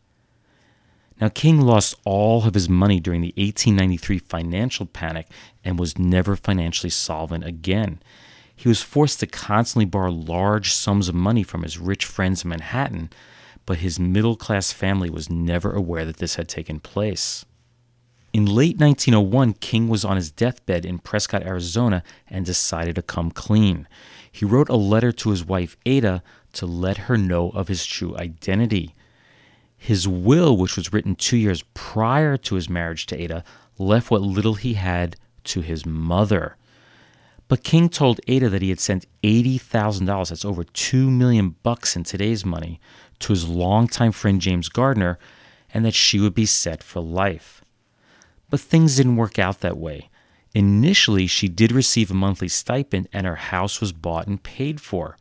Now, 1.19 1.29
King 1.29 1.61
lost 1.61 1.95
all 2.05 2.45
of 2.45 2.53
his 2.53 2.69
money 2.69 2.99
during 2.99 3.21
the 3.21 3.33
1893 3.35 4.19
financial 4.19 4.85
panic 4.85 5.27
and 5.63 5.77
was 5.77 5.99
never 5.99 6.35
financially 6.35 6.89
solvent 6.89 7.43
again. 7.43 8.01
He 8.55 8.69
was 8.69 8.81
forced 8.81 9.19
to 9.19 9.27
constantly 9.27 9.85
borrow 9.85 10.11
large 10.11 10.71
sums 10.73 11.09
of 11.09 11.15
money 11.15 11.43
from 11.43 11.63
his 11.63 11.77
rich 11.77 12.05
friends 12.05 12.43
in 12.43 12.49
Manhattan, 12.49 13.09
but 13.65 13.79
his 13.79 13.99
middle 13.99 14.35
class 14.35 14.71
family 14.71 15.09
was 15.09 15.29
never 15.29 15.71
aware 15.71 16.05
that 16.05 16.17
this 16.17 16.35
had 16.35 16.47
taken 16.47 16.79
place. 16.79 17.45
In 18.31 18.45
late 18.45 18.77
1901, 18.77 19.53
King 19.53 19.87
was 19.87 20.05
on 20.05 20.15
his 20.15 20.31
deathbed 20.31 20.85
in 20.85 20.99
Prescott, 20.99 21.43
Arizona, 21.43 22.03
and 22.27 22.45
decided 22.45 22.95
to 22.95 23.01
come 23.01 23.31
clean. 23.31 23.87
He 24.31 24.45
wrote 24.45 24.69
a 24.69 24.75
letter 24.75 25.11
to 25.11 25.31
his 25.31 25.43
wife, 25.43 25.75
Ada, 25.85 26.21
to 26.53 26.65
let 26.65 26.97
her 26.97 27.17
know 27.17 27.49
of 27.51 27.67
his 27.67 27.85
true 27.85 28.15
identity. 28.17 28.93
His 29.81 30.07
will, 30.07 30.57
which 30.57 30.75
was 30.75 30.91
written 30.91 31.15
two 31.15 31.37
years 31.37 31.63
prior 31.73 32.35
to 32.37 32.55
his 32.55 32.69
marriage 32.69 33.05
to 33.07 33.19
Ada, 33.19 33.45
left 33.77 34.11
what 34.11 34.21
little 34.21 34.55
he 34.55 34.73
had 34.73 35.15
to 35.45 35.61
his 35.61 35.85
mother. 35.85 36.57
But 37.47 37.63
King 37.63 37.89
told 37.89 38.19
Ada 38.27 38.49
that 38.49 38.61
he 38.61 38.69
had 38.69 38.81
sent 38.81 39.07
$80,000, 39.23 40.29
that's 40.29 40.45
over 40.45 40.65
2 40.65 41.09
million 41.09 41.55
bucks 41.63 41.95
in 41.95 42.03
today's 42.03 42.45
money, 42.45 42.79
to 43.19 43.31
his 43.31 43.47
longtime 43.47 44.11
friend 44.11 44.41
James 44.41 44.69
Gardner 44.69 45.17
and 45.73 45.85
that 45.85 45.93
she 45.93 46.19
would 46.19 46.33
be 46.33 46.45
set 46.45 46.83
for 46.83 46.99
life. 46.99 47.63
But 48.49 48.59
things 48.59 48.97
didn't 48.97 49.15
work 49.15 49.39
out 49.39 49.61
that 49.61 49.77
way. 49.77 50.09
Initially, 50.53 51.25
she 51.25 51.47
did 51.47 51.71
receive 51.71 52.11
a 52.11 52.15
monthly 52.15 52.49
stipend 52.49 53.07
and 53.13 53.25
her 53.25 53.35
house 53.35 53.79
was 53.79 53.93
bought 53.93 54.27
and 54.27 54.43
paid 54.43 54.81
for. 54.81 55.15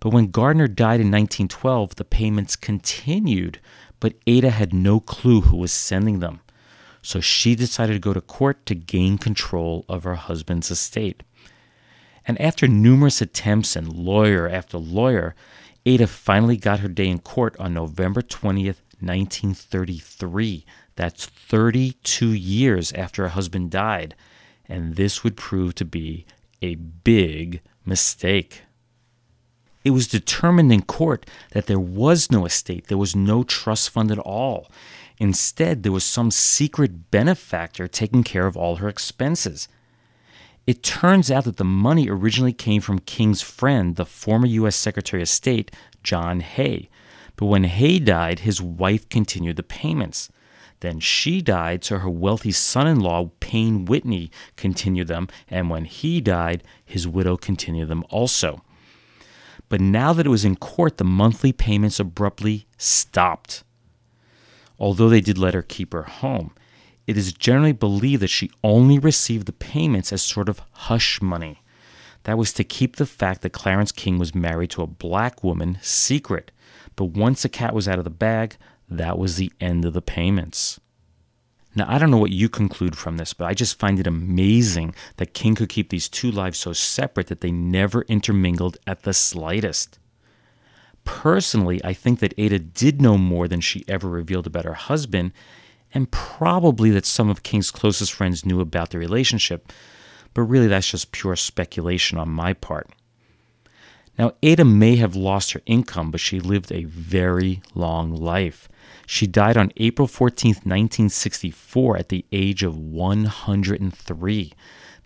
But 0.00 0.10
when 0.10 0.30
Gardner 0.30 0.68
died 0.68 1.00
in 1.00 1.10
1912, 1.10 1.96
the 1.96 2.04
payments 2.04 2.56
continued 2.56 3.60
but 4.00 4.14
Ada 4.26 4.50
had 4.50 4.74
no 4.74 5.00
clue 5.00 5.42
who 5.42 5.56
was 5.56 5.72
sending 5.72 6.20
them. 6.20 6.40
So 7.02 7.20
she 7.20 7.54
decided 7.54 7.92
to 7.92 7.98
go 7.98 8.12
to 8.12 8.20
court 8.20 8.66
to 8.66 8.74
gain 8.74 9.16
control 9.18 9.84
of 9.88 10.04
her 10.04 10.16
husband's 10.16 10.70
estate. 10.70 11.22
And 12.26 12.40
after 12.40 12.66
numerous 12.66 13.20
attempts 13.20 13.76
and 13.76 13.92
lawyer 13.92 14.48
after 14.48 14.78
lawyer, 14.78 15.36
Ada 15.84 16.08
finally 16.08 16.56
got 16.56 16.80
her 16.80 16.88
day 16.88 17.08
in 17.08 17.20
court 17.20 17.56
on 17.60 17.74
November 17.74 18.22
20th, 18.22 18.82
1933. 18.98 20.66
That's 20.96 21.26
32 21.26 22.32
years 22.32 22.92
after 22.92 23.22
her 23.22 23.28
husband 23.28 23.70
died. 23.70 24.16
And 24.68 24.96
this 24.96 25.22
would 25.22 25.36
prove 25.36 25.76
to 25.76 25.84
be 25.84 26.26
a 26.60 26.74
big 26.74 27.60
mistake. 27.84 28.62
It 29.86 29.90
was 29.90 30.08
determined 30.08 30.72
in 30.72 30.82
court 30.82 31.26
that 31.52 31.66
there 31.66 31.78
was 31.78 32.28
no 32.28 32.44
estate, 32.44 32.88
there 32.88 32.98
was 32.98 33.14
no 33.14 33.44
trust 33.44 33.88
fund 33.90 34.10
at 34.10 34.18
all. 34.18 34.68
Instead, 35.18 35.84
there 35.84 35.92
was 35.92 36.04
some 36.04 36.32
secret 36.32 37.12
benefactor 37.12 37.86
taking 37.86 38.24
care 38.24 38.48
of 38.48 38.56
all 38.56 38.76
her 38.76 38.88
expenses. 38.88 39.68
It 40.66 40.82
turns 40.82 41.30
out 41.30 41.44
that 41.44 41.56
the 41.56 41.62
money 41.62 42.08
originally 42.08 42.52
came 42.52 42.80
from 42.80 42.98
King's 42.98 43.42
friend, 43.42 43.94
the 43.94 44.04
former 44.04 44.48
U.S. 44.48 44.74
Secretary 44.74 45.22
of 45.22 45.28
State, 45.28 45.70
John 46.02 46.40
Hay. 46.40 46.88
But 47.36 47.46
when 47.46 47.62
Hay 47.62 48.00
died, 48.00 48.40
his 48.40 48.60
wife 48.60 49.08
continued 49.08 49.54
the 49.54 49.62
payments. 49.62 50.30
Then 50.80 50.98
she 50.98 51.40
died, 51.40 51.84
so 51.84 51.98
her 51.98 52.10
wealthy 52.10 52.50
son 52.50 52.88
in 52.88 52.98
law, 52.98 53.30
Payne 53.38 53.84
Whitney, 53.84 54.32
continued 54.56 55.06
them, 55.06 55.28
and 55.48 55.70
when 55.70 55.84
he 55.84 56.20
died, 56.20 56.64
his 56.84 57.06
widow 57.06 57.36
continued 57.36 57.86
them 57.86 58.04
also. 58.10 58.64
But 59.68 59.80
now 59.80 60.12
that 60.12 60.26
it 60.26 60.30
was 60.30 60.44
in 60.44 60.56
court, 60.56 60.98
the 60.98 61.04
monthly 61.04 61.52
payments 61.52 61.98
abruptly 61.98 62.66
stopped. 62.78 63.64
Although 64.78 65.08
they 65.08 65.20
did 65.20 65.38
let 65.38 65.54
her 65.54 65.62
keep 65.62 65.92
her 65.92 66.04
home, 66.04 66.52
it 67.06 67.16
is 67.16 67.32
generally 67.32 67.72
believed 67.72 68.22
that 68.22 68.28
she 68.28 68.50
only 68.62 68.98
received 68.98 69.46
the 69.46 69.52
payments 69.52 70.12
as 70.12 70.22
sort 70.22 70.48
of 70.48 70.60
hush 70.72 71.22
money. 71.22 71.62
That 72.24 72.38
was 72.38 72.52
to 72.54 72.64
keep 72.64 72.96
the 72.96 73.06
fact 73.06 73.42
that 73.42 73.52
Clarence 73.52 73.92
King 73.92 74.18
was 74.18 74.34
married 74.34 74.70
to 74.70 74.82
a 74.82 74.86
black 74.86 75.44
woman 75.44 75.78
secret. 75.80 76.50
But 76.96 77.06
once 77.06 77.42
the 77.42 77.48
cat 77.48 77.74
was 77.74 77.86
out 77.86 77.98
of 77.98 78.04
the 78.04 78.10
bag, 78.10 78.56
that 78.88 79.18
was 79.18 79.36
the 79.36 79.52
end 79.60 79.84
of 79.84 79.92
the 79.92 80.02
payments. 80.02 80.80
Now, 81.76 81.84
I 81.88 81.98
don't 81.98 82.10
know 82.10 82.16
what 82.16 82.32
you 82.32 82.48
conclude 82.48 82.96
from 82.96 83.18
this, 83.18 83.34
but 83.34 83.44
I 83.44 83.52
just 83.52 83.78
find 83.78 84.00
it 84.00 84.06
amazing 84.06 84.94
that 85.18 85.34
King 85.34 85.54
could 85.54 85.68
keep 85.68 85.90
these 85.90 86.08
two 86.08 86.30
lives 86.30 86.58
so 86.58 86.72
separate 86.72 87.26
that 87.26 87.42
they 87.42 87.52
never 87.52 88.02
intermingled 88.02 88.78
at 88.86 89.02
the 89.02 89.12
slightest. 89.12 89.98
Personally, 91.04 91.80
I 91.84 91.92
think 91.92 92.20
that 92.20 92.32
Ada 92.38 92.58
did 92.60 93.02
know 93.02 93.18
more 93.18 93.46
than 93.46 93.60
she 93.60 93.84
ever 93.88 94.08
revealed 94.08 94.46
about 94.46 94.64
her 94.64 94.74
husband, 94.74 95.32
and 95.92 96.10
probably 96.10 96.90
that 96.90 97.04
some 97.04 97.28
of 97.28 97.42
King's 97.42 97.70
closest 97.70 98.12
friends 98.12 98.46
knew 98.46 98.60
about 98.60 98.90
the 98.90 98.98
relationship, 98.98 99.70
but 100.32 100.42
really 100.42 100.66
that's 100.68 100.90
just 100.90 101.12
pure 101.12 101.36
speculation 101.36 102.16
on 102.16 102.30
my 102.30 102.54
part. 102.54 102.88
Now, 104.18 104.32
Ada 104.42 104.64
may 104.64 104.96
have 104.96 105.14
lost 105.14 105.52
her 105.52 105.60
income, 105.66 106.10
but 106.10 106.20
she 106.20 106.40
lived 106.40 106.72
a 106.72 106.84
very 106.84 107.60
long 107.74 108.16
life. 108.16 108.66
She 109.06 109.28
died 109.28 109.56
on 109.56 109.72
April 109.76 110.08
14, 110.08 110.50
1964, 110.50 111.96
at 111.96 112.08
the 112.08 112.24
age 112.32 112.64
of 112.64 112.76
103. 112.76 114.52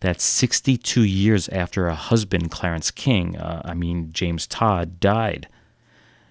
That's 0.00 0.25
62 0.25 1.02
years 1.02 1.49
after 1.50 1.85
her 1.85 1.90
husband, 1.90 2.50
Clarence 2.50 2.90
King, 2.90 3.37
uh, 3.37 3.61
I 3.64 3.75
mean, 3.75 4.12
James 4.12 4.47
Todd, 4.47 4.99
died. 4.99 5.47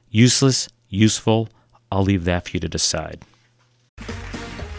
Useless, 0.09 0.69
useful, 0.89 1.49
I'll 1.91 2.03
leave 2.03 2.25
that 2.25 2.45
for 2.45 2.51
you 2.51 2.59
to 2.61 2.67
decide. 2.67 3.23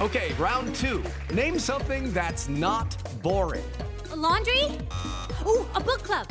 Okay, 0.00 0.32
round 0.38 0.74
two. 0.74 1.04
Name 1.32 1.58
something 1.58 2.12
that's 2.12 2.48
not 2.48 2.96
boring. 3.22 3.64
A 4.10 4.16
laundry? 4.16 4.78
Ooh, 5.46 5.66
a 5.74 5.80
book 5.80 6.02
club. 6.02 6.26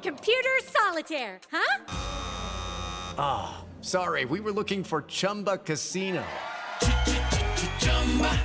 Computer 0.00 0.48
solitaire, 0.64 1.40
huh? 1.50 1.84
Ah, 3.18 3.60
oh, 3.60 3.63
sorry, 3.84 4.24
we 4.24 4.40
were 4.40 4.52
looking 4.52 4.84
for 4.84 5.02
Chumba 5.02 5.58
Casino. 5.58 6.24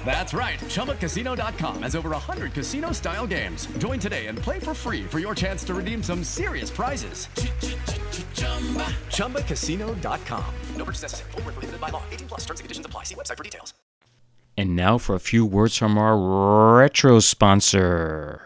That's 0.04 0.34
right. 0.34 0.60
ChumbaCasino.com 0.60 1.84
has 1.84 1.96
over 1.96 2.10
100 2.10 2.54
casino 2.54 2.92
style 2.92 3.28
games. 3.28 3.68
Join 3.78 4.00
today 4.00 4.28
and 4.28 4.38
play 4.38 4.58
for 4.58 4.74
free 4.74 5.04
for 5.04 5.20
your 5.20 5.36
chance 5.36 5.64
to 5.66 5.76
redeem 5.76 6.02
some 6.02 6.24
serious 6.24 6.72
prizes. 6.72 7.28
ChumbaCasino.com. 9.12 10.46
No 10.76 10.86
purchase 10.86 11.04
necessary. 11.04 11.32
Full 11.32 11.42
prohibited 11.44 11.80
by 11.80 11.90
law. 11.90 12.02
18 12.10 12.28
plus 12.28 12.40
terms 12.42 12.60
and 12.60 12.66
conditions 12.66 12.86
apply. 12.88 13.04
See 13.04 13.16
website 13.16 13.38
for 13.38 13.44
details. 13.44 13.74
And 14.58 14.76
now 14.76 14.98
for 14.98 15.16
a 15.16 15.20
few 15.20 15.46
words 15.46 15.78
from 15.78 15.98
our 15.98 16.18
retro 16.78 17.20
sponsor. 17.20 18.42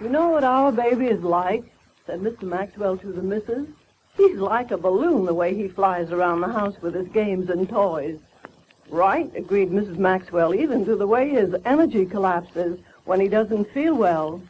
You 0.00 0.08
know 0.08 0.28
what 0.28 0.44
our 0.44 0.70
baby 0.72 1.06
is 1.06 1.22
like? 1.22 1.64
said 2.06 2.20
Mr. 2.20 2.44
Maxwell 2.44 2.96
to 2.98 3.12
the 3.12 3.20
missus. 3.20 3.66
He's 4.18 4.36
like 4.36 4.72
a 4.72 4.76
balloon 4.76 5.26
the 5.26 5.32
way 5.32 5.54
he 5.54 5.68
flies 5.68 6.10
around 6.10 6.40
the 6.40 6.48
house 6.48 6.74
with 6.82 6.92
his 6.92 7.06
games 7.06 7.50
and 7.50 7.68
toys. 7.68 8.18
Right, 8.90 9.30
agreed 9.36 9.70
Mrs. 9.70 9.96
Maxwell, 9.96 10.56
even 10.56 10.84
to 10.86 10.96
the 10.96 11.06
way 11.06 11.28
his 11.28 11.54
energy 11.64 12.04
collapses 12.04 12.80
when 13.04 13.20
he 13.20 13.28
doesn't 13.28 13.72
feel 13.72 13.94
well. 13.94 14.42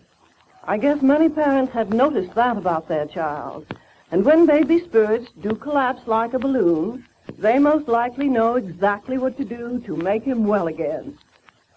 I 0.64 0.78
guess 0.78 1.02
many 1.02 1.28
parents 1.28 1.74
have 1.74 1.92
noticed 1.92 2.34
that 2.34 2.56
about 2.56 2.88
their 2.88 3.04
child. 3.04 3.66
And 4.10 4.24
when 4.24 4.46
baby 4.46 4.80
spirits 4.80 5.30
do 5.42 5.54
collapse 5.54 6.06
like 6.06 6.32
a 6.32 6.38
balloon, 6.38 7.04
they 7.38 7.58
most 7.58 7.88
likely 7.88 8.28
know 8.28 8.54
exactly 8.54 9.18
what 9.18 9.36
to 9.36 9.44
do 9.44 9.80
to 9.80 9.96
make 9.96 10.24
him 10.24 10.46
well 10.46 10.68
again. 10.68 11.18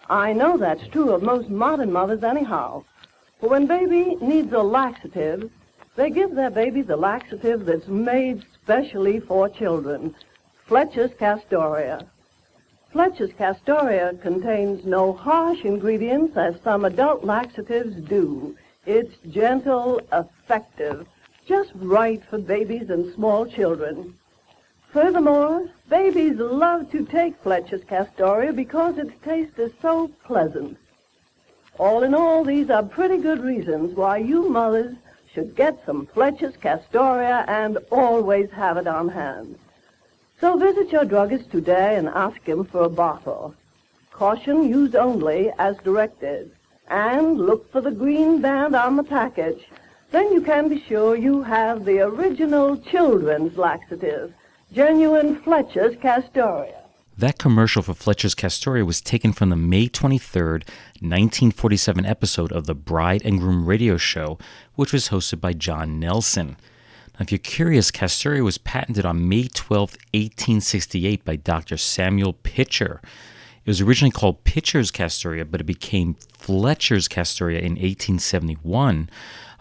I 0.08 0.32
know 0.32 0.56
that's 0.56 0.88
true 0.88 1.10
of 1.12 1.22
most 1.22 1.50
modern 1.50 1.92
mothers 1.92 2.24
anyhow. 2.24 2.84
For 3.38 3.50
when 3.50 3.66
baby 3.66 4.16
needs 4.22 4.50
a 4.54 4.62
laxative, 4.62 5.50
they 5.94 6.10
give 6.10 6.34
their 6.34 6.50
babies 6.50 6.86
the 6.86 6.96
laxative 6.96 7.66
that's 7.66 7.88
made 7.88 8.44
specially 8.62 9.20
for 9.20 9.48
children, 9.48 10.14
Fletcher's 10.66 11.10
Castoria. 11.18 12.06
Fletcher's 12.92 13.32
Castoria 13.32 14.14
contains 14.20 14.84
no 14.84 15.12
harsh 15.12 15.64
ingredients 15.64 16.36
as 16.36 16.54
some 16.62 16.84
adult 16.84 17.24
laxatives 17.24 17.94
do. 18.08 18.56
It's 18.86 19.14
gentle, 19.30 20.00
effective, 20.12 21.06
just 21.46 21.70
right 21.74 22.22
for 22.28 22.38
babies 22.38 22.90
and 22.90 23.12
small 23.14 23.46
children. 23.46 24.14
Furthermore, 24.92 25.70
babies 25.88 26.36
love 26.36 26.90
to 26.90 27.04
take 27.06 27.42
Fletcher's 27.42 27.84
Castoria 27.84 28.52
because 28.52 28.98
its 28.98 29.12
taste 29.24 29.58
is 29.58 29.72
so 29.80 30.08
pleasant. 30.24 30.76
All 31.78 32.02
in 32.02 32.14
all, 32.14 32.44
these 32.44 32.68
are 32.68 32.82
pretty 32.82 33.18
good 33.18 33.42
reasons 33.42 33.94
why 33.94 34.18
you 34.18 34.48
mothers 34.48 34.94
should 35.32 35.56
get 35.56 35.84
some 35.86 36.06
Fletcher's 36.06 36.56
Castoria 36.56 37.44
and 37.48 37.78
always 37.90 38.50
have 38.50 38.76
it 38.76 38.86
on 38.86 39.08
hand. 39.08 39.58
So 40.40 40.56
visit 40.58 40.90
your 40.90 41.04
druggist 41.04 41.50
today 41.50 41.96
and 41.96 42.08
ask 42.08 42.40
him 42.44 42.64
for 42.64 42.82
a 42.82 42.88
bottle. 42.88 43.54
Caution 44.10 44.68
used 44.68 44.94
only 44.94 45.50
as 45.58 45.76
directed. 45.78 46.50
And 46.88 47.38
look 47.38 47.70
for 47.72 47.80
the 47.80 47.90
green 47.90 48.40
band 48.40 48.76
on 48.76 48.96
the 48.96 49.04
package. 49.04 49.64
Then 50.10 50.32
you 50.32 50.42
can 50.42 50.68
be 50.68 50.80
sure 50.80 51.16
you 51.16 51.42
have 51.42 51.84
the 51.84 52.00
original 52.00 52.76
children's 52.76 53.56
laxative, 53.56 54.34
genuine 54.72 55.36
Fletcher's 55.36 55.96
Castoria. 55.96 56.81
That 57.16 57.38
commercial 57.38 57.82
for 57.82 57.92
Fletcher's 57.92 58.34
Castoria 58.34 58.86
was 58.86 59.02
taken 59.02 59.34
from 59.34 59.50
the 59.50 59.56
May 59.56 59.86
23rd, 59.86 60.66
1947 61.00 62.06
episode 62.06 62.50
of 62.52 62.64
the 62.64 62.74
Bride 62.74 63.20
and 63.22 63.38
Groom 63.38 63.66
radio 63.66 63.98
show, 63.98 64.38
which 64.76 64.94
was 64.94 65.10
hosted 65.10 65.38
by 65.38 65.52
John 65.52 66.00
Nelson. 66.00 66.56
Now, 67.14 67.24
if 67.24 67.30
you're 67.30 67.38
curious, 67.38 67.90
Castoria 67.90 68.42
was 68.42 68.56
patented 68.56 69.04
on 69.04 69.28
May 69.28 69.48
12, 69.48 69.90
1868 69.90 71.22
by 71.22 71.36
Dr. 71.36 71.76
Samuel 71.76 72.32
Pitcher. 72.32 73.02
It 73.64 73.70
was 73.70 73.82
originally 73.82 74.10
called 74.10 74.44
Pitcher's 74.44 74.90
Castoria, 74.90 75.44
but 75.44 75.60
it 75.60 75.64
became 75.64 76.16
Fletcher's 76.38 77.08
Castoria 77.08 77.58
in 77.58 77.72
1871 77.72 79.10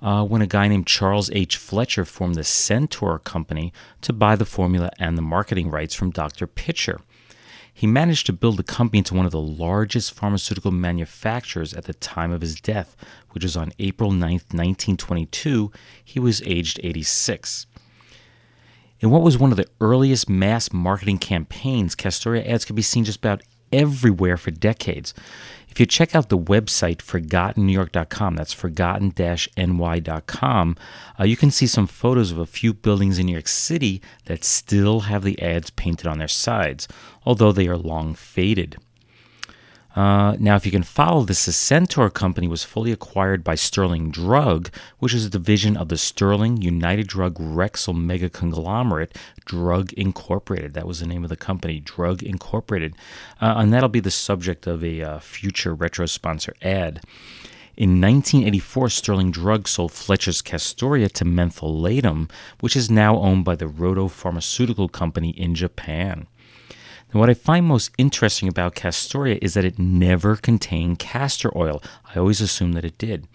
uh, 0.02 0.24
when 0.24 0.42
a 0.42 0.48
guy 0.48 0.70
named 0.70 0.88
Charles 0.88 1.30
H. 1.32 1.58
Fletcher 1.58 2.06
formed 2.06 2.36
the 2.36 2.46
Centaur 2.46 3.20
Company 3.20 3.74
to 4.00 4.14
buy 4.14 4.38
the 4.38 4.46
formula 4.46 4.90
and 4.98 5.18
the 5.18 5.22
marketing 5.22 5.70
rights 5.70 5.94
from 5.94 6.12
Dr. 6.12 6.48
Pitcher. 6.48 7.02
He 7.74 7.88
managed 7.88 8.26
to 8.28 8.34
build 8.34 8.58
the 8.58 8.64
company 8.64 9.00
into 9.00 9.14
one 9.14 9.26
of 9.26 9.32
the 9.32 9.42
largest 9.42 10.14
pharmaceutical 10.14 10.72
manufacturers 10.72 11.74
at 11.74 11.86
the 11.86 11.94
time 11.94 12.32
of 12.32 12.42
his 12.42 12.60
death, 12.60 12.96
which 13.32 13.44
was 13.44 13.58
on 13.58 13.72
April 13.80 14.12
9, 14.12 14.20
1922. 14.20 15.72
He 16.04 16.20
was 16.20 16.42
aged 16.44 16.80
86. 16.84 17.66
In 19.00 19.10
what 19.10 19.24
was 19.24 19.38
one 19.38 19.52
of 19.52 19.58
the 19.58 19.68
earliest 19.80 20.30
mass 20.30 20.72
marketing 20.72 21.18
campaigns, 21.18 21.96
Castoria 21.96 22.46
ads 22.46 22.66
could 22.66 22.76
be 22.76 22.84
seen 22.84 23.04
just 23.04 23.18
about 23.18 23.42
everywhere 23.74 24.38
for 24.38 24.52
decades. 24.52 25.14
If 25.72 25.80
you 25.80 25.86
check 25.86 26.14
out 26.14 26.28
the 26.28 26.38
website 26.38 26.98
forgottennewyork.com, 26.98 28.36
that's 28.36 28.52
forgotten-ny.com, 28.52 30.78
uh, 31.18 31.24
you 31.24 31.38
can 31.38 31.50
see 31.50 31.66
some 31.66 31.88
photos 31.88 32.32
of 32.32 32.38
a 32.38 32.46
few 32.46 32.74
buildings 32.74 33.18
in 33.18 33.28
New 33.28 33.32
York 33.32 33.48
City 33.48 34.02
that 34.26 34.44
still 34.44 35.00
have 35.02 35.24
the 35.24 35.42
ads 35.42 35.70
painted 35.70 36.08
on 36.08 36.18
their 36.18 36.28
sides, 36.28 36.90
although 37.26 37.54
they 37.54 37.68
are 37.68 37.78
long 37.78 38.14
faded. 38.14 38.80
Uh, 39.95 40.38
now, 40.39 40.56
if 40.56 40.65
you 40.65 40.71
can 40.71 40.84
follow 40.84 41.23
this, 41.23 41.45
the 41.45 41.51
Centaur 41.51 42.10
Company 42.10 42.47
was 42.47 42.63
fully 42.63 42.91
acquired 42.91 43.43
by 43.43 43.56
Sterling 43.56 44.10
Drug, 44.10 44.69
which 44.99 45.13
is 45.13 45.25
a 45.25 45.30
division 45.30 45.75
of 45.75 45.89
the 45.89 45.97
Sterling 45.97 46.62
United 46.62 47.08
Drug 47.08 47.36
Rexall 47.36 47.95
mega 47.95 48.30
conglomerate, 48.30 49.17
Drug 49.43 49.91
Incorporated. 49.93 50.73
That 50.73 50.88
was 50.88 51.01
the 51.01 51.08
name 51.08 51.23
of 51.23 51.30
the 51.30 51.36
company, 51.36 51.80
Drug 51.80 52.23
Incorporated. 52.23 52.95
Uh, 53.41 53.56
and 53.58 53.73
that'll 53.73 53.89
be 53.89 53.99
the 53.99 54.12
subject 54.12 54.65
of 54.65 54.84
a 54.84 55.01
uh, 55.01 55.19
future 55.19 55.73
retro 55.73 56.06
sponsor 56.06 56.56
ad. 56.62 57.01
In 57.77 58.01
1984, 58.01 58.89
Sterling 58.89 59.32
Drug 59.32 59.67
sold 59.67 59.91
Fletcher's 59.91 60.41
Castoria 60.41 61.10
to 61.13 61.25
Mentholatum, 61.25 62.30
which 62.60 62.75
is 62.75 62.91
now 62.91 63.17
owned 63.17 63.43
by 63.43 63.56
the 63.56 63.65
Rohto 63.65 64.10
Pharmaceutical 64.12 64.88
Company 64.88 65.32
in 65.32 65.56
Japan. 65.56 66.27
And 67.12 67.19
what 67.19 67.30
I 67.30 67.34
find 67.34 67.65
most 67.65 67.91
interesting 67.97 68.47
about 68.47 68.76
Castoria 68.76 69.38
is 69.41 69.54
that 69.54 69.65
it 69.65 69.78
never 69.78 70.38
contained 70.38 71.00
castor 71.00 71.52
oil. 71.58 71.84
I 72.13 72.19
always 72.19 72.39
assumed 72.39 72.74
that 72.76 72.86
it 72.86 72.97
did. 72.97 73.28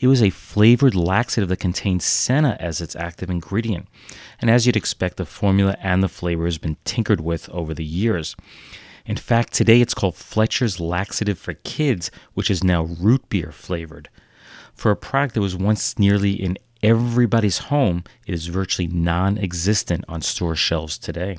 It 0.00 0.06
was 0.06 0.22
a 0.22 0.30
flavored 0.30 0.94
laxative 0.94 1.48
that 1.50 1.58
contained 1.58 2.02
senna 2.02 2.56
as 2.58 2.80
its 2.80 2.96
active 2.96 3.28
ingredient. 3.28 3.86
And 4.40 4.50
as 4.50 4.64
you'd 4.64 4.76
expect, 4.76 5.18
the 5.18 5.26
formula 5.26 5.76
and 5.82 6.02
the 6.02 6.08
flavor 6.08 6.46
has 6.46 6.56
been 6.56 6.76
tinkered 6.84 7.20
with 7.20 7.50
over 7.50 7.74
the 7.74 7.84
years. 7.84 8.34
In 9.04 9.16
fact, 9.16 9.52
today 9.52 9.80
it's 9.80 9.94
called 9.94 10.16
Fletcher's 10.16 10.80
Laxative 10.80 11.38
for 11.38 11.54
Kids, 11.54 12.10
which 12.34 12.50
is 12.50 12.64
now 12.64 12.84
root 12.84 13.28
beer 13.28 13.52
flavored. 13.52 14.08
For 14.72 14.90
a 14.90 14.96
product 14.96 15.34
that 15.34 15.40
was 15.40 15.56
once 15.56 15.98
nearly 15.98 16.32
in 16.32 16.56
everybody's 16.82 17.58
home, 17.58 18.04
it 18.26 18.34
is 18.34 18.46
virtually 18.46 18.86
non 18.86 19.36
existent 19.36 20.04
on 20.08 20.22
store 20.22 20.54
shelves 20.54 20.96
today. 20.96 21.38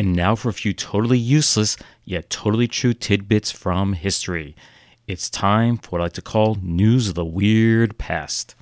And 0.00 0.16
now 0.16 0.34
for 0.34 0.48
a 0.48 0.54
few 0.54 0.72
totally 0.72 1.18
useless 1.18 1.76
yet 2.06 2.30
totally 2.30 2.66
true 2.66 2.94
tidbits 2.94 3.50
from 3.50 3.92
history. 3.92 4.56
It's 5.06 5.28
time 5.28 5.76
for 5.76 5.90
what 5.90 6.00
I 6.00 6.04
like 6.04 6.14
to 6.14 6.22
call 6.22 6.56
News 6.62 7.10
of 7.10 7.16
the 7.16 7.24
Weird 7.26 7.98
Past. 7.98 8.54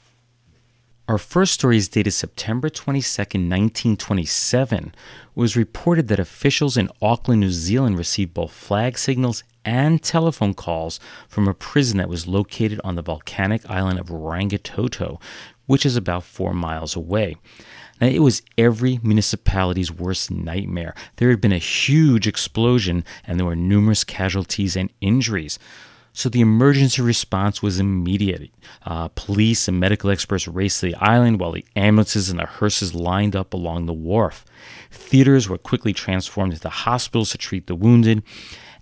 Our 1.06 1.16
first 1.16 1.54
story 1.54 1.76
is 1.76 1.86
dated 1.86 2.14
September 2.14 2.68
22, 2.68 3.20
1927. 3.20 4.86
It 4.86 4.94
was 5.36 5.56
reported 5.56 6.08
that 6.08 6.18
officials 6.18 6.76
in 6.76 6.90
Auckland, 7.00 7.42
New 7.42 7.52
Zealand 7.52 7.98
received 7.98 8.34
both 8.34 8.50
flag 8.50 8.98
signals 8.98 9.44
and 9.64 10.02
telephone 10.02 10.54
calls 10.54 10.98
from 11.28 11.46
a 11.46 11.54
prison 11.54 11.98
that 11.98 12.08
was 12.08 12.26
located 12.26 12.80
on 12.82 12.96
the 12.96 13.02
volcanic 13.02 13.62
island 13.70 14.00
of 14.00 14.08
Rangitoto, 14.08 15.20
which 15.66 15.86
is 15.86 15.94
about 15.94 16.24
four 16.24 16.52
miles 16.52 16.96
away. 16.96 17.36
Now, 18.00 18.06
it 18.06 18.20
was 18.20 18.42
every 18.56 19.00
municipality's 19.02 19.92
worst 19.92 20.30
nightmare. 20.30 20.94
There 21.16 21.30
had 21.30 21.40
been 21.40 21.52
a 21.52 21.58
huge 21.58 22.26
explosion 22.26 23.04
and 23.26 23.38
there 23.38 23.46
were 23.46 23.56
numerous 23.56 24.04
casualties 24.04 24.76
and 24.76 24.90
injuries. 25.00 25.58
So 26.12 26.28
the 26.28 26.40
emergency 26.40 27.00
response 27.00 27.62
was 27.62 27.78
immediate. 27.78 28.50
Uh, 28.84 29.06
police 29.14 29.68
and 29.68 29.78
medical 29.78 30.10
experts 30.10 30.48
raced 30.48 30.80
to 30.80 30.86
the 30.86 30.96
island 30.96 31.38
while 31.38 31.52
the 31.52 31.64
ambulances 31.76 32.28
and 32.28 32.40
the 32.40 32.46
hearses 32.46 32.92
lined 32.92 33.36
up 33.36 33.54
along 33.54 33.86
the 33.86 33.92
wharf. 33.92 34.44
Theaters 34.90 35.48
were 35.48 35.58
quickly 35.58 35.92
transformed 35.92 36.54
into 36.54 36.68
hospitals 36.68 37.30
to 37.30 37.38
treat 37.38 37.68
the 37.68 37.76
wounded. 37.76 38.24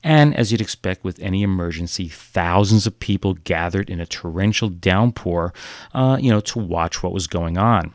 And 0.02 0.34
as 0.34 0.50
you'd 0.50 0.62
expect 0.62 1.04
with 1.04 1.20
any 1.20 1.42
emergency, 1.42 2.08
thousands 2.08 2.86
of 2.86 3.00
people 3.00 3.34
gathered 3.34 3.90
in 3.90 4.00
a 4.00 4.06
torrential 4.06 4.70
downpour, 4.70 5.52
uh, 5.92 6.16
you 6.18 6.30
know, 6.30 6.40
to 6.40 6.58
watch 6.58 7.02
what 7.02 7.12
was 7.12 7.26
going 7.26 7.58
on. 7.58 7.92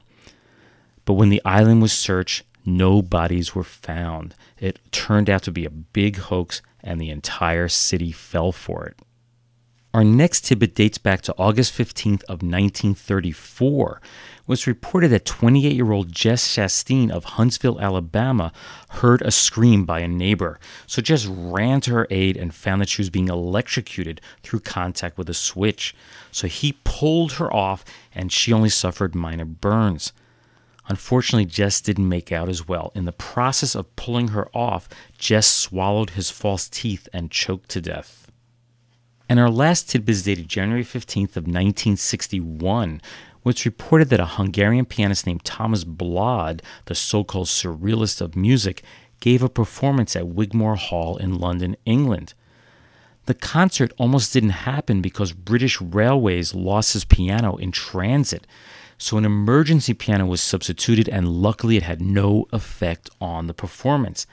But 1.06 1.14
when 1.14 1.30
the 1.30 1.42
island 1.44 1.82
was 1.82 1.94
searched, 1.94 2.44
no 2.66 3.02
bodies 3.02 3.56
were 3.56 3.64
found. 3.64 4.36
It 4.60 4.80
turned 4.92 5.30
out 5.30 5.44
to 5.44 5.52
be 5.52 5.66
a 5.66 5.70
big 5.70 6.18
hoax, 6.18 6.62
and 6.84 7.00
the 7.00 7.10
entire 7.10 7.68
city 7.68 8.12
fell 8.12 8.52
for 8.52 8.86
it. 8.86 9.00
Our 9.94 10.06
next 10.06 10.46
tidbit 10.46 10.74
dates 10.74 10.98
back 10.98 11.22
to 11.24 11.36
August 11.38 11.78
15th 11.78 12.24
of 12.24 12.42
1934. 12.42 14.02
It 14.40 14.48
was 14.48 14.66
reported 14.66 15.10
that 15.10 15.26
28-year-old 15.26 16.14
Jess 16.14 16.48
Chastain 16.56 17.12
of 17.12 17.26
Huntsville, 17.26 17.82
Alabama, 17.82 18.54
heard 18.90 19.22
a 19.22 19.32
scream 19.32 19.84
by 19.84 20.00
a 20.00 20.08
neighbor. 20.08 20.62
So 20.88 21.02
Jess 21.02 21.26
ran 21.26 21.82
to 21.82 21.92
her 21.92 22.08
aid 22.10 22.38
and 22.38 22.56
found 22.56 22.80
that 22.82 22.88
she 22.88 23.02
was 23.02 23.10
being 23.10 23.28
electrocuted 23.28 24.22
through 24.44 24.62
contact 24.62 25.18
with 25.18 25.30
a 25.30 25.34
switch. 25.34 25.94
So 26.32 26.48
he 26.48 26.78
pulled 26.86 27.34
her 27.34 27.54
off 27.54 27.84
and 28.16 28.32
she 28.32 28.54
only 28.54 28.70
suffered 28.70 29.14
minor 29.14 29.46
burns. 29.46 30.14
Unfortunately, 30.88 31.46
Jess 31.46 31.80
didn't 31.82 32.10
make 32.10 32.32
out 32.32 32.50
as 32.50 32.67
well. 32.67 32.91
In 32.96 33.06
the 33.06 33.12
process 33.12 33.76
of 33.76 33.96
pulling 33.96 34.30
her 34.30 34.50
off, 34.56 34.89
Jess 35.17 35.48
swallowed 35.48 36.12
his 36.12 36.30
false 36.30 36.67
teeth 36.67 37.08
and 37.13 37.32
choked 37.32 37.70
to 37.70 37.82
death. 37.82 38.32
And 39.30 39.39
our 39.39 39.50
last 39.50 39.89
tidbit 39.89 40.15
is 40.15 40.24
dated 40.24 40.50
January 40.50 40.84
15th 40.84 41.38
of 41.38 41.48
1961, 41.48 43.02
which 43.44 43.65
reported 43.65 44.10
that 44.10 44.20
a 44.20 44.26
Hungarian 44.26 44.86
pianist 44.86 45.26
named 45.26 45.46
Thomas 45.46 45.84
Blod, 45.84 46.62
the 46.86 46.96
so-called 46.96 47.48
surrealist 47.48 48.20
of 48.20 48.36
music, 48.36 48.84
gave 49.22 49.41
a 49.41 49.50
performance 49.50 50.15
at 50.15 50.28
Wigmore 50.28 50.76
Hall 50.76 51.15
in 51.15 51.38
London, 51.38 51.78
England. 51.86 52.34
The 53.26 53.34
concert 53.34 53.94
almost 53.98 54.34
didn't 54.34 54.50
happen 54.50 55.02
because 55.02 55.32
British 55.32 55.80
Railways 55.80 56.54
lost 56.54 56.94
his 56.94 57.06
piano 57.06 57.56
in 57.56 57.72
transit. 57.72 58.46
So 59.02 59.18
an 59.18 59.26
emergency 59.26 59.96
piano 59.96 60.28
was 60.28 60.42
substituted, 60.42 61.10
and 61.10 61.28
luckily 61.28 61.76
it 61.76 61.82
had 61.82 62.04
no 62.04 62.46
effect 62.54 63.10
on 63.20 63.48
the 63.48 63.54
performance. 63.54 64.28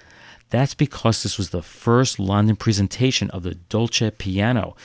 That's 0.50 0.74
because 0.74 1.22
this 1.22 1.38
was 1.38 1.48
the 1.48 1.62
first 1.62 2.18
London 2.18 2.54
presentation 2.54 3.30
of 3.30 3.44
the 3.44 3.54
Dolce 3.54 4.10
piano, 4.10 4.76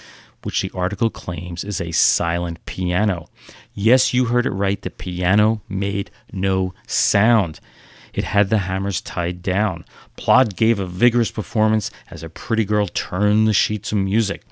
which 0.43 0.61
the 0.61 0.71
article 0.73 1.09
claims 1.09 1.65
is 1.65 1.81
a 1.81 1.91
silent 1.91 2.65
piano. 2.65 3.27
Yes, 3.73 4.13
you 4.13 4.25
heard 4.25 4.45
it 4.45 4.51
right, 4.51 4.81
the 4.81 4.89
piano 4.89 5.61
made 5.67 6.11
no 6.31 6.73
sound. 6.87 7.59
It 8.13 8.23
had 8.23 8.49
the 8.49 8.59
hammers 8.59 9.01
tied 9.01 9.41
down. 9.41 9.83
Plod 10.15 10.55
gave 10.55 10.79
a 10.79 10.85
vigorous 10.85 11.29
performance 11.29 11.91
as 12.09 12.23
a 12.23 12.29
pretty 12.29 12.63
girl 12.63 12.87
turned 12.87 13.49
the 13.49 13.53
sheets 13.53 13.91
of 13.91 13.97
music. 13.97 14.43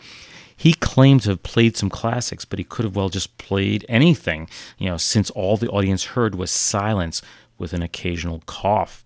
He 0.62 0.74
claimed 0.74 1.24
to 1.24 1.30
have 1.30 1.41
played 1.41 1.76
some 1.76 1.89
classics, 1.89 2.45
but 2.45 2.60
he 2.60 2.63
could 2.63 2.86
have 2.86 2.95
well 2.95 3.10
just 3.10 3.36
played 3.39 3.84
anything, 3.89 4.47
you 4.78 4.88
know, 4.91 4.97
since 4.97 5.32
all 5.32 5.58
the 5.58 5.69
audience 5.69 6.13
heard 6.13 6.36
was 6.36 6.52
silence 6.52 7.24
with 7.58 7.74
an 7.74 7.82
occasional 7.82 8.43
cough. 8.45 9.04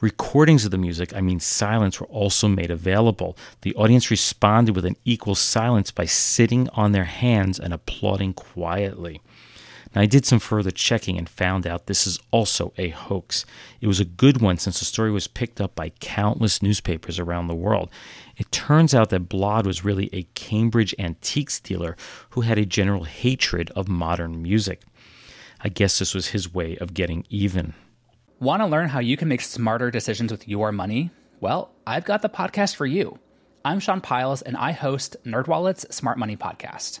Recordings 0.00 0.64
of 0.64 0.70
the 0.70 0.78
music, 0.78 1.14
I 1.14 1.20
mean 1.20 1.40
silence, 1.40 2.00
were 2.00 2.06
also 2.06 2.48
made 2.48 2.70
available. 2.70 3.36
The 3.60 3.74
audience 3.74 4.10
responded 4.10 4.74
with 4.74 4.86
an 4.86 4.96
equal 5.04 5.34
silence 5.34 5.90
by 5.90 6.06
sitting 6.06 6.70
on 6.70 6.92
their 6.92 7.04
hands 7.04 7.60
and 7.60 7.74
applauding 7.74 8.32
quietly. 8.32 9.20
Now, 9.94 10.02
I 10.02 10.06
did 10.06 10.24
some 10.24 10.38
further 10.38 10.70
checking 10.70 11.18
and 11.18 11.28
found 11.28 11.66
out 11.66 11.86
this 11.86 12.06
is 12.06 12.20
also 12.30 12.72
a 12.78 12.90
hoax. 12.90 13.44
It 13.80 13.88
was 13.88 13.98
a 13.98 14.04
good 14.04 14.40
one 14.40 14.56
since 14.56 14.78
the 14.78 14.84
story 14.84 15.10
was 15.10 15.26
picked 15.26 15.60
up 15.60 15.74
by 15.74 15.90
countless 16.00 16.62
newspapers 16.62 17.18
around 17.18 17.48
the 17.48 17.54
world. 17.54 17.90
It 18.36 18.52
turns 18.52 18.94
out 18.94 19.10
that 19.10 19.28
Blad 19.28 19.66
was 19.66 19.84
really 19.84 20.08
a 20.12 20.22
Cambridge 20.34 20.94
antiques 20.98 21.58
dealer 21.58 21.96
who 22.30 22.42
had 22.42 22.56
a 22.56 22.64
general 22.64 23.04
hatred 23.04 23.70
of 23.70 23.88
modern 23.88 24.42
music. 24.42 24.82
I 25.62 25.68
guess 25.68 25.98
this 25.98 26.14
was 26.14 26.28
his 26.28 26.54
way 26.54 26.76
of 26.76 26.94
getting 26.94 27.26
even. 27.28 27.74
Want 28.38 28.62
to 28.62 28.66
learn 28.66 28.88
how 28.88 29.00
you 29.00 29.16
can 29.16 29.28
make 29.28 29.42
smarter 29.42 29.90
decisions 29.90 30.30
with 30.30 30.48
your 30.48 30.72
money? 30.72 31.10
Well, 31.40 31.72
I've 31.86 32.04
got 32.04 32.22
the 32.22 32.28
podcast 32.28 32.76
for 32.76 32.86
you. 32.86 33.18
I'm 33.64 33.80
Sean 33.80 34.00
Pyles, 34.00 34.40
and 34.40 34.56
I 34.56 34.72
host 34.72 35.16
NerdWallet's 35.26 35.94
Smart 35.94 36.16
Money 36.16 36.36
Podcast. 36.36 37.00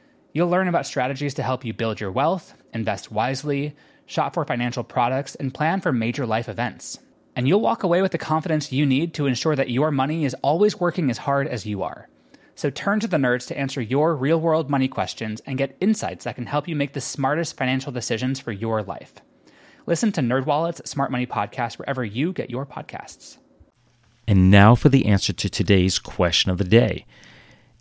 You'll 0.33 0.49
learn 0.49 0.67
about 0.67 0.85
strategies 0.85 1.33
to 1.35 1.43
help 1.43 1.65
you 1.65 1.73
build 1.73 1.99
your 1.99 2.11
wealth, 2.11 2.53
invest 2.73 3.11
wisely, 3.11 3.75
shop 4.05 4.33
for 4.33 4.45
financial 4.45 4.83
products, 4.83 5.35
and 5.35 5.53
plan 5.53 5.81
for 5.81 5.91
major 5.91 6.25
life 6.25 6.47
events. 6.47 6.99
And 7.35 7.47
you'll 7.47 7.61
walk 7.61 7.83
away 7.83 8.01
with 8.01 8.11
the 8.11 8.17
confidence 8.17 8.71
you 8.71 8.85
need 8.85 9.13
to 9.15 9.25
ensure 9.25 9.55
that 9.55 9.69
your 9.69 9.91
money 9.91 10.25
is 10.25 10.35
always 10.35 10.79
working 10.79 11.09
as 11.09 11.17
hard 11.17 11.47
as 11.47 11.65
you 11.65 11.83
are. 11.83 12.07
So 12.55 12.69
turn 12.69 12.99
to 12.99 13.07
the 13.07 13.17
nerds 13.17 13.47
to 13.47 13.57
answer 13.57 13.81
your 13.81 14.15
real 14.15 14.39
world 14.39 14.69
money 14.69 14.87
questions 14.87 15.41
and 15.45 15.57
get 15.57 15.77
insights 15.79 16.25
that 16.25 16.35
can 16.35 16.45
help 16.45 16.67
you 16.67 16.75
make 16.75 16.93
the 16.93 17.01
smartest 17.01 17.57
financial 17.57 17.91
decisions 17.91 18.39
for 18.39 18.51
your 18.51 18.83
life. 18.83 19.13
Listen 19.85 20.11
to 20.11 20.21
NerdWallet's 20.21 20.89
Smart 20.89 21.11
Money 21.11 21.25
Podcast 21.25 21.79
wherever 21.79 22.05
you 22.05 22.33
get 22.33 22.49
your 22.49 22.65
podcasts. 22.65 23.37
And 24.27 24.51
now 24.51 24.75
for 24.75 24.89
the 24.89 25.07
answer 25.07 25.33
to 25.33 25.49
today's 25.49 25.97
question 25.99 26.51
of 26.51 26.57
the 26.57 26.63
day. 26.63 27.05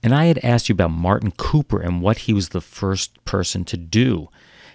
And 0.03 0.15
I 0.15 0.27
had 0.27 0.39
asked 0.45 0.69
you 0.69 0.73
about 0.73 0.93
Martin 0.93 1.33
Cooper 1.33 1.81
and 1.81 2.01
what 2.01 2.19
he 2.19 2.33
was 2.33 2.51
the 2.51 2.61
first 2.61 3.23
person 3.25 3.65
to 3.67 3.77
do. 3.77 4.29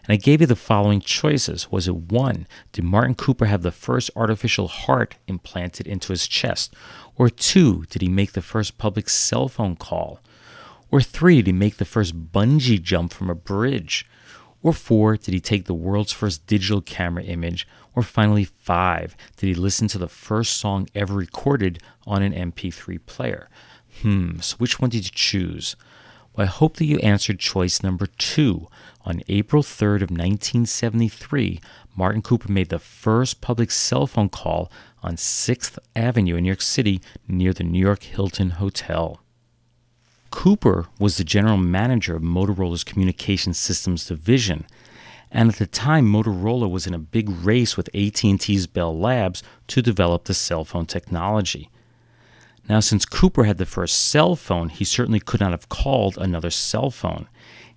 And 0.03 0.13
I 0.13 0.17
gave 0.17 0.39
you 0.39 0.47
the 0.47 0.55
following 0.55 1.01
choices. 1.01 1.71
Was 1.71 1.87
it 1.87 1.95
one, 1.95 2.45
did 2.71 2.83
Martin 2.83 3.15
Cooper 3.15 3.45
have 3.45 3.63
the 3.63 3.71
first 3.71 4.11
artificial 4.15 4.67
heart 4.67 5.15
implanted 5.27 5.87
into 5.87 6.13
his 6.13 6.27
chest? 6.27 6.75
Or 7.15 7.29
two, 7.29 7.85
did 7.89 8.03
he 8.03 8.09
make 8.09 8.33
the 8.33 8.43
first 8.43 8.77
public 8.77 9.09
cell 9.09 9.47
phone 9.47 9.75
call? 9.75 10.19
Or 10.91 11.01
three, 11.01 11.37
did 11.37 11.47
he 11.47 11.53
make 11.53 11.77
the 11.77 11.85
first 11.85 12.31
bungee 12.31 12.81
jump 12.81 13.13
from 13.13 13.31
a 13.31 13.35
bridge? 13.35 14.05
Or 14.61 14.73
four, 14.73 15.17
did 15.17 15.33
he 15.33 15.39
take 15.39 15.65
the 15.65 15.73
world's 15.73 16.11
first 16.11 16.45
digital 16.45 16.81
camera 16.81 17.23
image? 17.23 17.67
Or 17.95 18.03
finally, 18.03 18.43
five, 18.43 19.15
did 19.37 19.47
he 19.47 19.55
listen 19.55 19.87
to 19.89 19.97
the 19.97 20.07
first 20.07 20.57
song 20.57 20.87
ever 20.93 21.15
recorded 21.15 21.81
on 22.05 22.21
an 22.21 22.33
MP3 22.33 22.99
player? 23.07 23.49
Hmm, 24.01 24.39
so 24.39 24.55
which 24.57 24.79
one 24.79 24.89
did 24.89 25.05
you 25.05 25.11
choose? 25.13 25.75
Well, 26.35 26.45
I 26.45 26.49
hope 26.49 26.77
that 26.77 26.85
you 26.85 26.97
answered 26.97 27.39
choice 27.39 27.81
number 27.81 28.07
two. 28.07 28.67
On 29.05 29.21
April 29.27 29.63
3rd 29.63 30.01
of 30.01 30.09
1973, 30.11 31.61
Martin 31.95 32.21
Cooper 32.21 32.51
made 32.51 32.69
the 32.69 32.79
first 32.79 33.39
public 33.39 33.71
cell 33.71 34.07
phone 34.07 34.29
call 34.29 34.71
on 35.01 35.15
6th 35.15 35.77
Avenue 35.95 36.35
in 36.35 36.43
New 36.43 36.49
York 36.49 36.61
City 36.61 36.99
near 37.27 37.53
the 37.53 37.63
New 37.63 37.79
York 37.79 38.03
Hilton 38.03 38.51
Hotel. 38.51 39.21
Cooper 40.31 40.87
was 40.99 41.17
the 41.17 41.23
general 41.23 41.57
manager 41.57 42.15
of 42.15 42.21
Motorola's 42.21 42.83
Communication 42.83 43.53
Systems 43.53 44.05
division, 44.05 44.65
and 45.31 45.49
at 45.49 45.55
the 45.55 45.67
time 45.67 46.05
Motorola 46.05 46.69
was 46.69 46.85
in 46.85 46.93
a 46.93 46.99
big 46.99 47.29
race 47.29 47.77
with 47.77 47.95
AT&T's 47.95 48.67
Bell 48.67 48.97
Labs 48.97 49.43
to 49.67 49.81
develop 49.81 50.25
the 50.25 50.33
cell 50.33 50.65
phone 50.65 50.85
technology. 50.85 51.69
Now, 52.67 52.79
since 52.79 53.05
Cooper 53.05 53.43
had 53.43 53.57
the 53.57 53.65
first 53.65 54.09
cell 54.09 54.35
phone, 54.35 54.69
he 54.69 54.83
certainly 54.83 55.19
could 55.19 55.39
not 55.39 55.51
have 55.51 55.69
called 55.69 56.17
another 56.17 56.49
cell 56.49 56.89
phone. 56.89 57.27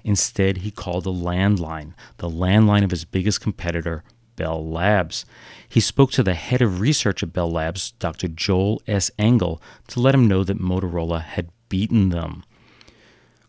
Instead, 0.02 0.58
he 0.58 0.70
called 0.70 1.06
a 1.06 1.10
landline, 1.10 1.92
the 2.16 2.30
landline 2.30 2.84
of 2.84 2.90
his 2.90 3.04
biggest 3.04 3.40
competitor, 3.40 4.02
Bell 4.36 4.66
Labs. 4.66 5.26
He 5.68 5.80
spoke 5.80 6.12
to 6.12 6.22
the 6.22 6.34
head 6.34 6.62
of 6.62 6.80
research 6.80 7.22
at 7.22 7.32
Bell 7.32 7.50
Labs, 7.50 7.90
Dr. 7.98 8.28
Joel 8.28 8.80
S. 8.86 9.10
Engel, 9.18 9.60
to 9.88 10.00
let 10.00 10.14
him 10.14 10.28
know 10.28 10.44
that 10.44 10.60
Motorola 10.60 11.22
had 11.22 11.50
beaten 11.68 12.08
them. 12.08 12.44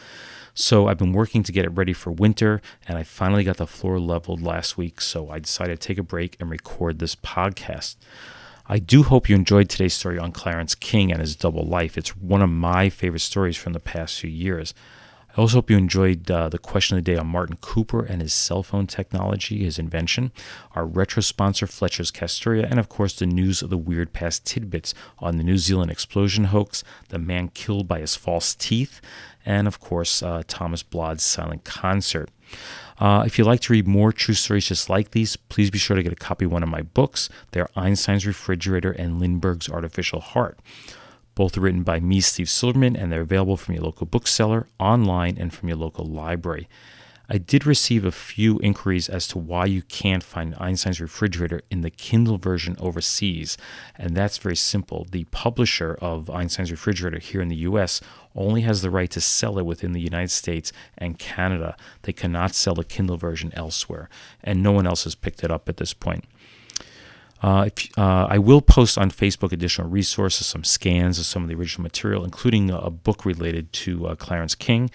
So 0.58 0.88
I've 0.88 0.98
been 0.98 1.12
working 1.12 1.44
to 1.44 1.52
get 1.52 1.66
it 1.66 1.70
ready 1.70 1.92
for 1.92 2.12
winter, 2.12 2.62
and 2.88 2.98
I 2.98 3.04
finally 3.04 3.44
got 3.44 3.58
the 3.58 3.68
floor 3.68 4.00
leveled 4.00 4.42
last 4.42 4.78
week. 4.78 5.02
So 5.02 5.30
I 5.30 5.38
decided 5.38 5.82
to 5.82 5.88
take 5.88 5.98
a 5.98 6.04
break 6.04 6.38
and 6.40 6.50
record 6.50 7.00
this 7.00 7.14
podcast. 7.14 7.98
I 8.66 8.80
do 8.80 9.04
hope 9.04 9.28
you 9.30 9.36
enjoyed 9.36 9.70
today's 9.70 9.94
story 9.94 10.18
on 10.18 10.32
Clarence 10.32 10.74
King 10.74 11.12
and 11.12 11.20
his 11.20 11.36
double 11.36 11.66
life. 11.66 11.98
It's 11.98 12.16
one 12.16 12.42
of 12.42 12.50
my 12.50 12.90
favorite 12.90 13.20
stories 13.20 13.58
from 13.58 13.74
the 13.74 13.82
past 13.82 14.20
few 14.20 14.30
years. 14.30 14.74
I 15.38 15.42
also 15.42 15.58
hope 15.58 15.70
you 15.70 15.76
enjoyed 15.76 16.32
uh, 16.32 16.48
the 16.48 16.58
question 16.58 16.98
of 16.98 17.04
the 17.04 17.12
day 17.12 17.18
on 17.18 17.28
Martin 17.28 17.58
Cooper 17.60 18.06
and 18.06 18.22
his 18.22 18.34
cell 18.34 18.64
phone 18.64 18.88
technology, 18.88 19.66
his 19.66 19.78
invention, 19.78 20.32
our 20.74 20.86
retro 20.86 21.22
sponsor 21.22 21.68
Fletcher's 21.68 22.10
Castoria, 22.10 22.66
and 22.70 22.80
of 22.80 22.88
course 22.88 23.14
the 23.14 23.26
news 23.26 23.62
of 23.62 23.70
the 23.70 23.78
weird 23.78 24.14
past 24.14 24.46
tidbits 24.46 24.94
on 25.20 25.38
the 25.38 25.44
New 25.44 25.58
Zealand 25.58 25.92
explosion 25.92 26.46
hoax, 26.46 26.86
the 27.10 27.20
man 27.20 27.50
killed 27.50 27.86
by 27.86 28.00
his 28.00 28.16
false 28.16 28.56
teeth, 28.56 29.02
and 29.46 29.68
of 29.68 29.80
course 29.80 30.24
uh, 30.24 30.44
Thomas 30.48 30.84
Blood's 30.84 31.24
silent 31.24 31.64
concert. 31.64 32.30
Uh, 32.98 33.24
if 33.26 33.38
you'd 33.38 33.46
like 33.46 33.60
to 33.62 33.74
read 33.74 33.88
more 33.88 34.14
true 34.14 34.34
stories 34.34 34.68
just 34.68 34.90
like 34.90 35.12
these, 35.12 35.36
please 35.36 35.70
be 35.70 35.78
sure 35.78 35.98
to 35.98 36.04
get 36.04 36.14
a 36.14 36.18
copy 36.18 36.46
of 36.46 36.52
one 36.52 36.64
of 36.64 36.70
my 36.70 36.82
books. 36.82 37.30
They're 37.52 37.70
Einstein's 37.76 38.26
Refrigerator 38.26 38.92
and 38.92 39.20
Lindbergh's 39.20 39.70
Artificial 39.70 40.22
Heart. 40.22 40.60
Both 41.36 41.58
are 41.58 41.62
written 41.62 41.84
by 41.84 42.00
me, 42.00 42.22
Steve 42.22 42.50
Silverman, 42.50 42.96
and 42.96 43.12
they're 43.12 43.22
available 43.22 43.58
from 43.58 43.76
your 43.76 43.84
local 43.84 44.06
bookseller, 44.06 44.68
online, 44.80 45.38
and 45.38 45.54
from 45.54 45.68
your 45.68 45.78
local 45.78 46.06
library. 46.06 46.70
I 47.30 47.38
did 47.38 47.66
receive 47.66 48.06
a 48.06 48.12
few 48.12 48.60
inquiries 48.60 49.10
as 49.10 49.28
to 49.30 49.38
why 49.38 49.66
you 49.66 49.82
can't 49.82 50.24
find 50.24 50.56
Einstein's 50.60 51.02
Refrigerator 51.02 51.62
in 51.72 51.82
the 51.82 51.90
Kindle 51.90 52.38
version 52.38 52.76
overseas, 52.80 53.58
and 53.98 54.16
that's 54.16 54.38
very 54.38 54.56
simple. 54.56 55.08
The 55.10 55.26
publisher 55.26 55.98
of 56.02 56.30
Einstein's 56.30 56.72
Refrigerator 56.72 57.20
here 57.20 57.42
in 57.42 57.50
the 57.50 57.56
US 57.58 58.02
only 58.36 58.62
has 58.62 58.82
the 58.82 58.90
right 58.90 59.10
to 59.12 59.22
sell 59.22 59.58
it 59.58 59.66
within 59.66 59.94
the 59.94 60.02
United 60.02 60.32
States 60.32 60.72
and 60.98 61.18
Canada. 61.18 61.76
They 62.04 62.14
cannot 62.14 62.54
sell 62.54 62.76
the 62.76 62.84
Kindle 62.84 63.18
version 63.18 63.52
elsewhere, 63.56 64.10
and 64.44 64.62
no 64.62 64.72
one 64.72 64.86
else 64.86 65.06
has 65.06 65.16
picked 65.16 65.44
it 65.44 65.52
up 65.52 65.68
at 65.70 65.78
this 65.78 65.94
point. 65.94 66.26
Uh, 67.42 67.66
if, 67.68 67.98
uh, 67.98 68.28
I 68.30 68.38
will 68.40 68.62
post 68.62 68.98
on 68.98 69.12
Facebook 69.12 69.52
additional 69.52 69.90
resources, 69.90 70.48
some 70.48 70.64
scans 70.64 71.20
of 71.20 71.26
some 71.26 71.44
of 71.44 71.50
the 71.50 71.56
original 71.56 71.84
material, 71.84 72.24
including 72.24 72.72
a, 72.72 72.78
a 72.78 72.90
book 72.90 73.26
related 73.26 73.72
to 73.74 74.08
uh, 74.08 74.16
Clarence 74.16 74.56
King. 74.56 74.90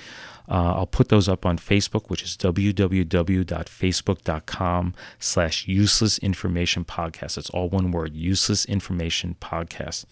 Uh, 0.51 0.75
I'll 0.75 0.87
put 0.87 1.11
those 1.11 1.29
up 1.29 1.47
on 1.47 1.59
Facebook, 1.59 2.11
which 2.11 2.25
is 2.25 2.37
www.facebook.com 2.37 4.95
slash 5.21 5.69
useless 5.69 6.19
information 6.19 6.85
podcast. 6.85 7.39
It's 7.39 7.51
all 7.51 7.69
one 7.69 7.93
word, 7.93 8.15
useless 8.15 8.65
information 8.65 9.37
podcast. 9.41 10.07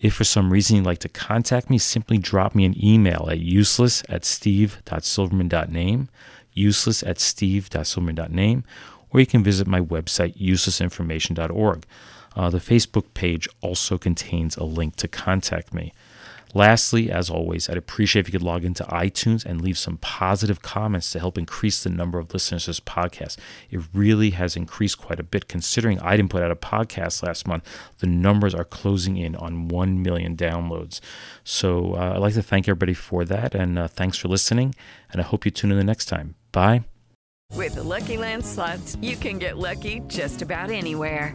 If 0.00 0.14
for 0.14 0.22
some 0.24 0.52
reason 0.52 0.76
you'd 0.76 0.86
like 0.86 1.00
to 1.00 1.08
contact 1.08 1.68
me, 1.68 1.78
simply 1.78 2.16
drop 2.16 2.54
me 2.54 2.64
an 2.64 2.76
email 2.82 3.26
at 3.28 3.40
useless 3.40 4.04
at 4.08 4.24
steve.silverman.name, 4.24 6.08
useless 6.54 7.02
at 7.02 7.18
steve.silverman.name, 7.18 8.64
or 9.10 9.20
you 9.20 9.26
can 9.26 9.42
visit 9.42 9.66
my 9.66 9.80
website, 9.80 10.38
uselessinformation.org. 10.38 11.84
Uh, 12.36 12.48
the 12.48 12.58
Facebook 12.58 13.12
page 13.14 13.48
also 13.60 13.98
contains 13.98 14.56
a 14.56 14.62
link 14.64 14.94
to 14.96 15.08
contact 15.08 15.74
me. 15.74 15.92
Lastly, 16.54 17.10
as 17.10 17.30
always, 17.30 17.68
I'd 17.68 17.76
appreciate 17.76 18.20
if 18.20 18.28
you 18.28 18.32
could 18.32 18.46
log 18.46 18.64
into 18.64 18.82
iTunes 18.84 19.44
and 19.44 19.60
leave 19.60 19.78
some 19.78 19.98
positive 19.98 20.62
comments 20.62 21.12
to 21.12 21.20
help 21.20 21.38
increase 21.38 21.82
the 21.82 21.90
number 21.90 22.18
of 22.18 22.32
listeners 22.32 22.64
to 22.64 22.70
this 22.70 22.80
podcast. 22.80 23.36
It 23.70 23.82
really 23.92 24.30
has 24.30 24.56
increased 24.56 24.98
quite 24.98 25.20
a 25.20 25.24
bit 25.24 25.48
considering 25.48 26.00
I 26.00 26.16
didn't 26.16 26.30
put 26.30 26.42
out 26.42 26.50
a 26.50 26.56
podcast 26.56 27.22
last 27.22 27.46
month. 27.46 27.64
The 27.98 28.08
numbers 28.08 28.54
are 28.54 28.64
closing 28.64 29.16
in 29.16 29.36
on 29.36 29.68
1 29.68 30.02
million 30.02 30.36
downloads. 30.36 31.00
So 31.44 31.94
uh, 31.94 32.14
I'd 32.14 32.18
like 32.18 32.34
to 32.34 32.42
thank 32.42 32.66
everybody 32.66 32.94
for 32.94 33.24
that, 33.24 33.54
and 33.54 33.78
uh, 33.78 33.88
thanks 33.88 34.18
for 34.18 34.28
listening, 34.28 34.74
and 35.12 35.20
I 35.20 35.24
hope 35.24 35.44
you 35.44 35.50
tune 35.50 35.70
in 35.70 35.78
the 35.78 35.84
next 35.84 36.06
time. 36.06 36.34
Bye. 36.52 36.84
With 37.54 37.74
the 37.74 37.82
Lucky 37.82 38.16
Land 38.16 38.44
slots, 38.44 38.96
you 39.00 39.16
can 39.16 39.38
get 39.38 39.58
lucky 39.58 40.02
just 40.06 40.42
about 40.42 40.70
anywhere. 40.70 41.34